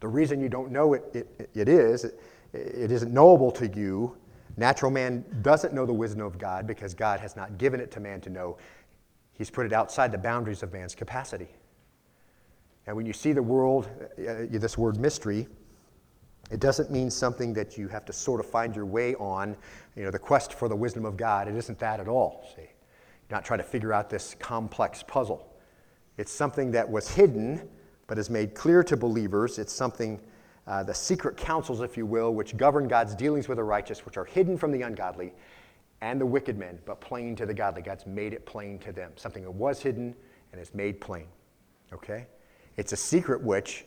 [0.00, 2.18] the reason you don't know it, it, it is, it,
[2.52, 4.16] it isn't knowable to you
[4.56, 8.00] Natural man doesn't know the wisdom of God because God has not given it to
[8.00, 8.56] man to know.
[9.32, 11.48] He's put it outside the boundaries of man's capacity.
[12.86, 13.88] And when you see the world,
[14.18, 15.48] uh, this word mystery,
[16.50, 19.56] it doesn't mean something that you have to sort of find your way on,
[19.96, 21.48] you know, the quest for the wisdom of God.
[21.48, 22.68] It isn't that at all, see.
[23.30, 25.54] Not trying to figure out this complex puzzle.
[26.16, 27.68] It's something that was hidden
[28.06, 29.58] but is made clear to believers.
[29.58, 30.20] It's something
[30.66, 34.16] uh, the secret counsels, if you will, which govern God's dealings with the righteous, which
[34.16, 35.32] are hidden from the ungodly
[36.00, 37.82] and the wicked men, but plain to the godly.
[37.82, 39.12] God's made it plain to them.
[39.16, 40.14] Something that was hidden
[40.52, 41.26] and is made plain.
[41.92, 42.26] Okay?
[42.76, 43.86] It's a secret which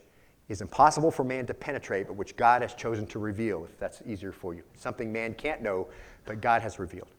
[0.49, 4.01] is impossible for man to penetrate, but which God has chosen to reveal, if that's
[4.05, 4.63] easier for you.
[4.75, 5.87] Something man can't know,
[6.25, 7.09] but God has revealed.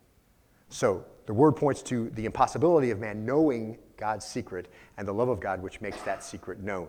[0.68, 5.28] So the word points to the impossibility of man knowing God's secret and the love
[5.28, 6.88] of God which makes that secret known.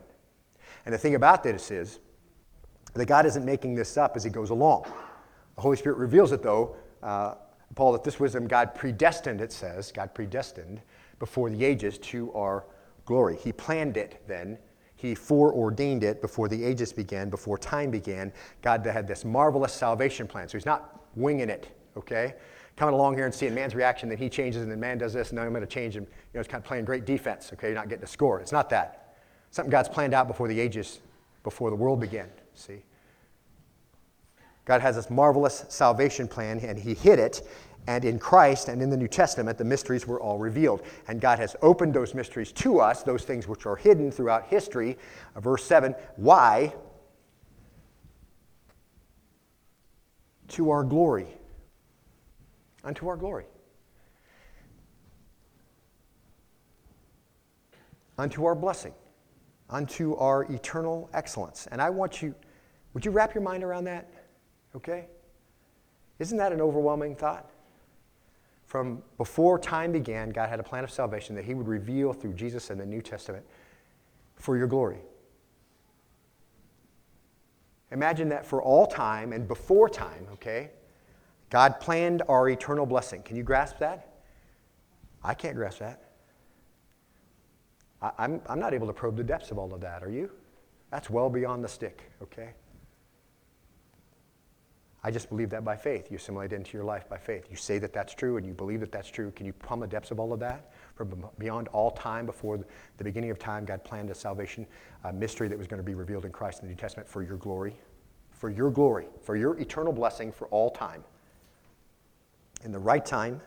[0.85, 1.99] And the thing about this is,
[2.93, 4.83] that God isn't making this up as he goes along.
[5.55, 7.35] The Holy Spirit reveals it, though, uh,
[7.75, 10.81] Paul, that this wisdom God predestined, it says, God predestined
[11.19, 12.65] before the ages to our
[13.05, 13.37] glory.
[13.37, 14.57] He planned it then.
[14.95, 18.33] He foreordained it before the ages began, before time began.
[18.61, 20.49] God had this marvelous salvation plan.
[20.49, 22.33] So he's not winging it, okay?
[22.79, 25.31] Coming along here and seeing man's reaction, then he changes, and then man does this,
[25.31, 26.03] and now I'm going to change him.
[26.03, 27.67] You know, it's kind of playing great defense, okay?
[27.67, 28.39] You're not getting a score.
[28.39, 29.17] It's not that.
[29.51, 31.01] Something God's planned out before the ages,
[31.43, 32.29] before the world began.
[32.53, 32.81] See?
[34.63, 37.45] God has this marvelous salvation plan, and He hid it.
[37.87, 40.81] And in Christ and in the New Testament, the mysteries were all revealed.
[41.09, 44.97] And God has opened those mysteries to us, those things which are hidden throughout history.
[45.35, 46.73] Uh, verse 7 Why?
[50.47, 51.38] To our glory.
[52.83, 53.45] Unto our glory.
[58.17, 58.93] Unto our blessing.
[59.69, 61.67] Unto our eternal excellence.
[61.71, 62.35] And I want you.
[62.93, 64.09] Would you wrap your mind around that?
[64.75, 65.07] Okay?
[66.19, 67.49] Isn't that an overwhelming thought?
[68.65, 72.33] From before time began, God had a plan of salvation that He would reveal through
[72.33, 73.45] Jesus in the New Testament
[74.35, 74.99] for your glory.
[77.91, 80.69] Imagine that for all time and before time, okay?
[81.49, 83.23] God planned our eternal blessing.
[83.23, 84.07] Can you grasp that?
[85.23, 86.03] I can't grasp that.
[88.01, 90.29] I, I'm, I'm not able to probe the depths of all of that, are you?
[90.91, 92.49] That's well beyond the stick, okay?
[95.01, 96.11] I just believe that by faith.
[96.11, 97.45] You assimilate into your life by faith.
[97.49, 99.31] You say that that's true and you believe that that's true.
[99.31, 100.71] Can you plumb the depths of all of that?
[100.95, 102.57] From beyond all time, before
[102.97, 104.67] the beginning of time, God planned a salvation
[105.05, 107.23] a mystery that was going to be revealed in Christ in the New Testament for
[107.23, 107.75] your glory.
[108.31, 111.03] For your glory, for your eternal blessing for all time.
[112.63, 113.41] In the right time,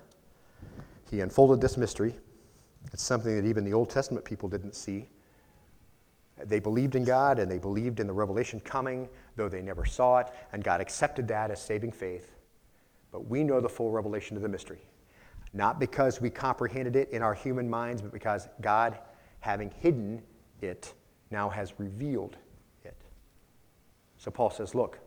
[1.11, 2.15] He unfolded this mystery.
[2.93, 5.09] It's something that even the Old Testament people didn't see.
[6.45, 10.19] They believed in God and they believed in the revelation coming, though they never saw
[10.19, 12.33] it, and God accepted that as saving faith.
[13.13, 14.81] But we know the full revelation of the mystery.
[15.53, 18.99] Not because we comprehended it in our human minds, but because God,
[19.41, 20.23] having hidden
[20.63, 20.95] it,
[21.31, 22.37] now has revealed
[22.85, 22.97] it.
[24.17, 24.99] So Paul says, Look,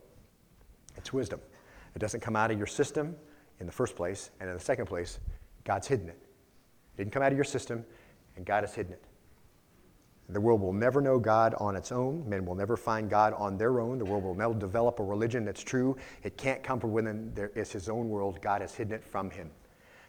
[0.96, 1.40] it's wisdom.
[1.94, 3.16] It doesn't come out of your system
[3.60, 5.18] in the first place, and in the second place,
[5.64, 6.18] God's hidden it.
[6.94, 7.84] It didn't come out of your system,
[8.36, 9.04] and God has hidden it.
[10.28, 12.28] The world will never know God on its own.
[12.28, 13.98] Men will never find God on their own.
[13.98, 15.96] The world will never develop a religion that's true.
[16.24, 17.32] It can't come from within.
[17.32, 18.42] There is his own world.
[18.42, 19.50] God has hidden it from him.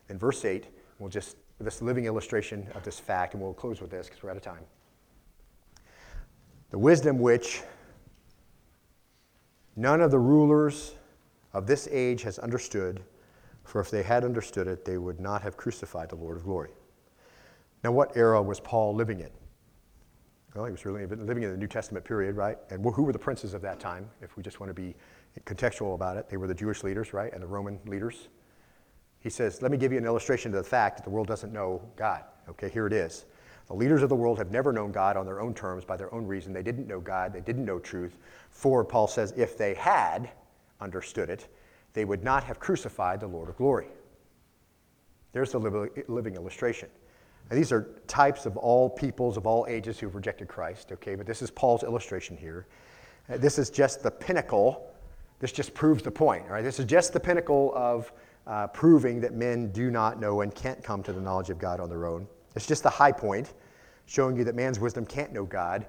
[0.08, 0.68] Then, verse 8,
[0.98, 4.32] we'll just, this living illustration of this fact, and we'll close with this because we're
[4.32, 4.64] out of time.
[6.72, 7.62] The wisdom which
[9.76, 10.96] none of the rulers
[11.54, 13.04] of this age has understood,
[13.68, 16.72] for if they had understood it, they would not have crucified the Lord of glory.
[17.84, 19.30] Now, what era was Paul living in?
[20.56, 22.58] Well, he was really living in the New Testament period, right?
[22.72, 24.96] And who were the princes of that time, if we just want to be
[25.46, 26.30] contextual about it?
[26.30, 27.32] They were the Jewish leaders, right?
[27.32, 28.30] And the Roman leaders.
[29.20, 31.52] He says, let me give you an illustration of the fact that the world doesn't
[31.52, 32.24] know God.
[32.50, 33.26] Okay, here it is.
[33.68, 36.14] The leaders of the world have never known God on their own terms, by their
[36.14, 36.54] own reason.
[36.54, 38.18] They didn't know God, they didn't know truth.
[38.50, 40.30] For, Paul says, if they had
[40.80, 41.50] understood it,
[41.98, 43.88] they would not have crucified the Lord of glory.
[45.34, 46.90] There's the living illustration.
[47.50, 51.16] These are types of all peoples of all ages who've rejected Christ, okay?
[51.16, 52.68] But this is Paul's illustration here.
[53.30, 54.94] Uh, this is just the pinnacle.
[55.40, 56.64] This just proves the point, all right?
[56.64, 58.12] This is just the pinnacle of
[58.46, 61.80] uh, proving that men do not know and can't come to the knowledge of God
[61.80, 62.28] on their own.
[62.56, 63.54] It's just the high point,
[64.06, 65.88] showing you that man's wisdom can't know God.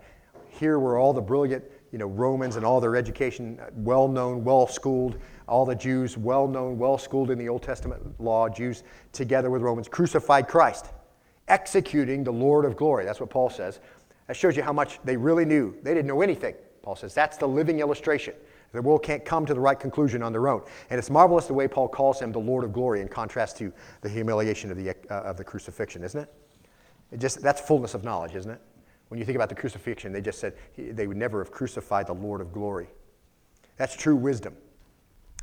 [0.49, 4.67] Here were all the brilliant you know, Romans and all their education, well known, well
[4.67, 8.83] schooled, all the Jews, well known, well schooled in the Old Testament law, Jews
[9.13, 10.87] together with Romans, crucified Christ,
[11.49, 13.05] executing the Lord of glory.
[13.05, 13.81] That's what Paul says.
[14.27, 15.75] That shows you how much they really knew.
[15.83, 17.15] They didn't know anything, Paul says.
[17.15, 18.35] That's the living illustration.
[18.73, 20.63] The world can't come to the right conclusion on their own.
[20.91, 23.73] And it's marvelous the way Paul calls him the Lord of glory in contrast to
[24.03, 26.35] the humiliation of the, uh, of the crucifixion, isn't it?
[27.13, 28.61] it just, that's fullness of knowledge, isn't it?
[29.09, 32.07] When you think about the crucifixion, they just said he, they would never have crucified
[32.07, 32.89] the Lord of glory.
[33.77, 34.55] That's true wisdom.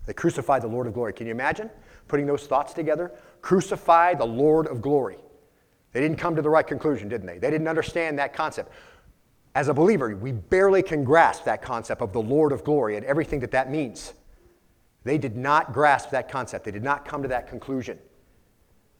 [0.05, 1.13] They crucified the Lord of glory.
[1.13, 1.69] Can you imagine
[2.07, 3.11] putting those thoughts together?
[3.41, 5.17] Crucify the Lord of glory.
[5.93, 7.37] They didn't come to the right conclusion, didn't they?
[7.37, 8.71] They didn't understand that concept.
[9.55, 13.05] As a believer, we barely can grasp that concept of the Lord of glory and
[13.05, 14.13] everything that that means.
[15.05, 17.97] They did not grasp that concept, they did not come to that conclusion.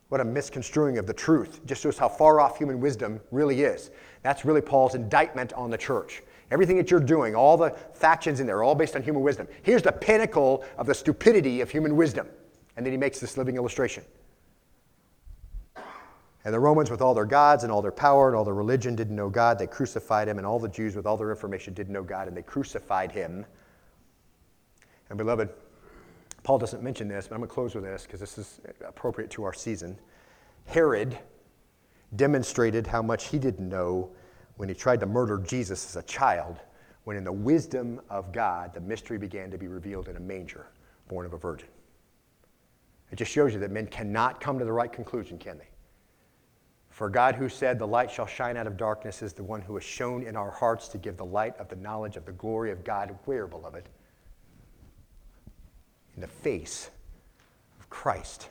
[0.09, 1.66] What a misconstruing of the truth.
[1.66, 3.89] Just shows how far off human wisdom really is.
[4.26, 6.23] That's really Paul's indictment on the church.
[6.49, 9.47] Everything that you're doing, all the factions in there, are all based on human wisdom.
[9.61, 12.28] Here's the pinnacle of the stupidity of human wisdom.
[12.76, 14.03] And then he makes this living illustration.
[15.76, 18.95] And the Romans, with all their gods and all their power and all their religion,
[18.95, 19.59] didn't know God.
[19.59, 20.39] They crucified him.
[20.39, 22.28] And all the Jews, with all their information, didn't know God.
[22.28, 23.45] And they crucified him.
[25.11, 25.49] And beloved,
[26.41, 29.30] Paul doesn't mention this, but I'm going to close with this because this is appropriate
[29.32, 29.99] to our season.
[30.65, 31.15] Herod
[32.16, 34.10] demonstrated how much he didn't know
[34.58, 36.58] when he tried to murder Jesus as a child,
[37.03, 40.68] when in the wisdom of God, the mystery began to be revealed in a manger
[41.08, 41.68] born of a virgin.
[43.12, 45.68] It just shows you that men cannot come to the right conclusion, can they?
[46.89, 49.76] For God, who said, The light shall shine out of darkness, is the one who
[49.76, 52.72] has shown in our hearts to give the light of the knowledge of the glory
[52.72, 53.16] of God.
[53.26, 53.89] Where, beloved?
[56.16, 56.89] in the face
[57.80, 58.49] of Christ.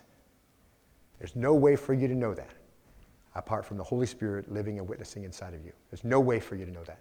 [1.18, 2.50] There's no way for you to know that
[3.34, 5.72] apart from the Holy Spirit living and witnessing inside of you.
[5.90, 7.00] There's no way for you to know that.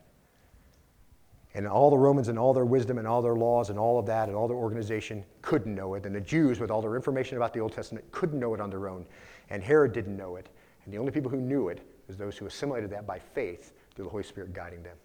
[1.55, 4.07] And all the Romans and all their wisdom and all their laws and all of
[4.07, 6.05] that and all their organization couldn't know it.
[6.05, 8.71] And the Jews, with all their information about the Old Testament, couldn't know it on
[8.71, 9.05] their own.
[9.51, 10.49] And Herod didn't know it.
[10.85, 14.05] And the only people who knew it was those who assimilated that by faith through
[14.05, 14.97] the Holy Spirit guiding them.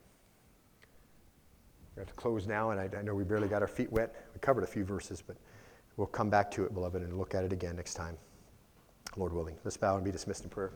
[1.95, 4.29] We have to close now, and I, I know we barely got our feet wet.
[4.33, 5.37] We covered a few verses, but
[5.99, 8.17] We'll come back to it, beloved, and look at it again next time,
[9.17, 9.57] Lord willing.
[9.65, 10.71] Let's bow and be dismissed in prayer.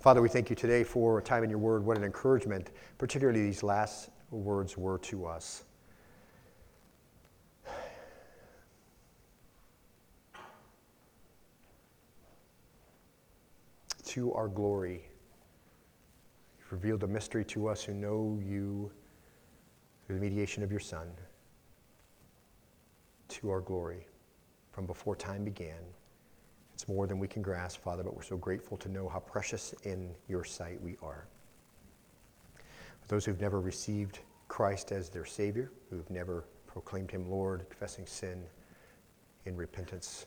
[0.00, 1.84] Father, we thank you today for a time in your word.
[1.84, 5.64] What an encouragement, particularly these last words were to us.
[14.04, 15.08] To our glory.
[16.58, 18.90] You've revealed a mystery to us who know you
[20.06, 21.08] through the mediation of your Son
[23.28, 24.06] to our glory
[24.70, 25.82] from before time began.
[26.76, 29.72] It's more than we can grasp, Father, but we're so grateful to know how precious
[29.84, 31.26] in your sight we are.
[33.00, 34.18] For those who've never received
[34.48, 38.44] Christ as their Savior, who've never proclaimed Him Lord, confessing sin
[39.46, 40.26] in repentance,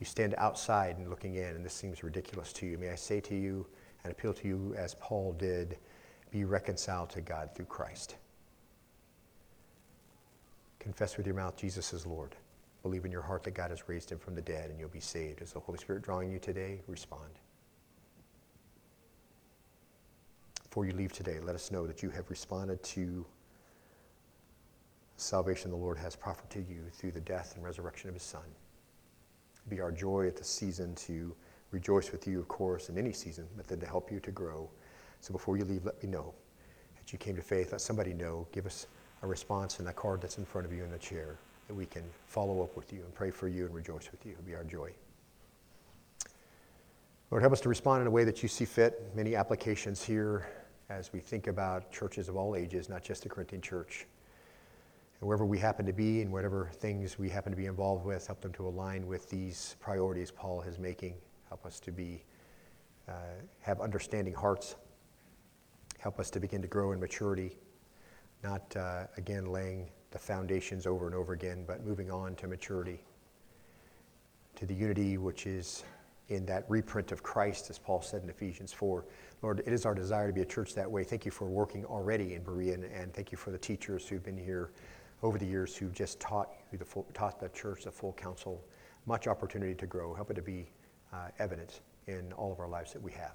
[0.00, 2.76] you stand outside and looking in, and this seems ridiculous to you.
[2.76, 3.66] May I say to you
[4.04, 5.78] and appeal to you, as Paul did,
[6.30, 8.16] be reconciled to God through Christ.
[10.78, 12.36] Confess with your mouth Jesus is Lord.
[12.82, 15.00] Believe in your heart that God has raised him from the dead and you'll be
[15.00, 15.42] saved.
[15.42, 16.80] Is the Holy Spirit drawing you today?
[16.86, 17.30] Respond.
[20.62, 23.26] Before you leave today, let us know that you have responded to
[25.16, 28.40] salvation the Lord has proffered to you through the death and resurrection of his Son.
[29.68, 31.34] Be our joy at the season to
[31.72, 34.70] rejoice with you, of course, in any season, but then to help you to grow.
[35.20, 36.32] So before you leave, let me know
[36.96, 37.72] that you came to faith.
[37.72, 38.46] Let somebody know.
[38.52, 38.86] Give us
[39.22, 41.38] a response in that card that's in front of you in the chair
[41.70, 44.32] that we can follow up with you and pray for you and rejoice with you.
[44.32, 44.90] It'll be our joy.
[47.30, 49.08] Lord, help us to respond in a way that you see fit.
[49.14, 50.48] Many applications here
[50.88, 54.08] as we think about churches of all ages, not just the Corinthian church.
[55.20, 58.26] And wherever we happen to be and whatever things we happen to be involved with,
[58.26, 61.14] help them to align with these priorities Paul is making.
[61.46, 62.24] Help us to be,
[63.08, 63.12] uh,
[63.60, 64.74] have understanding hearts.
[66.00, 67.52] Help us to begin to grow in maturity
[68.42, 73.00] not uh, again laying the foundations over and over again, but moving on to maturity,
[74.56, 75.84] to the unity which is
[76.28, 79.04] in that reprint of Christ, as Paul said in Ephesians 4.
[79.42, 81.02] Lord, it is our desire to be a church that way.
[81.02, 84.38] Thank you for working already in Berea, and, thank you for the teachers who've been
[84.38, 84.70] here
[85.22, 88.64] over the years who've just taught you the full, taught the church the full counsel.
[89.06, 90.14] Much opportunity to grow.
[90.14, 90.70] Help it to be
[91.12, 93.34] uh, evident in all of our lives that we have.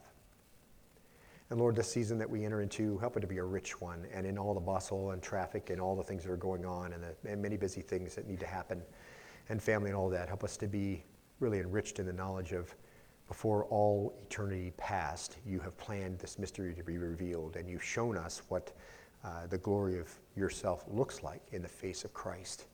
[1.49, 4.07] And Lord, this season that we enter into, help it to be a rich one.
[4.11, 6.93] And in all the bustle and traffic and all the things that are going on
[6.93, 8.81] and the and many busy things that need to happen
[9.49, 11.03] and family and all that, help us to be
[11.39, 12.73] really enriched in the knowledge of
[13.27, 18.17] before all eternity past, you have planned this mystery to be revealed and you've shown
[18.17, 18.71] us what
[19.23, 22.65] uh, the glory of yourself looks like in the face of Christ.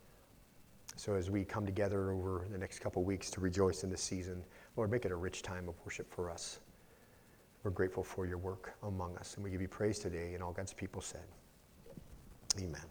[0.98, 4.44] So as we come together over the next couple weeks to rejoice in this season,
[4.76, 6.60] Lord, make it a rich time of worship for us.
[7.64, 10.52] We're grateful for your work among us, and we give you praise today, and all
[10.52, 11.26] God's people said,
[12.60, 12.82] Amen.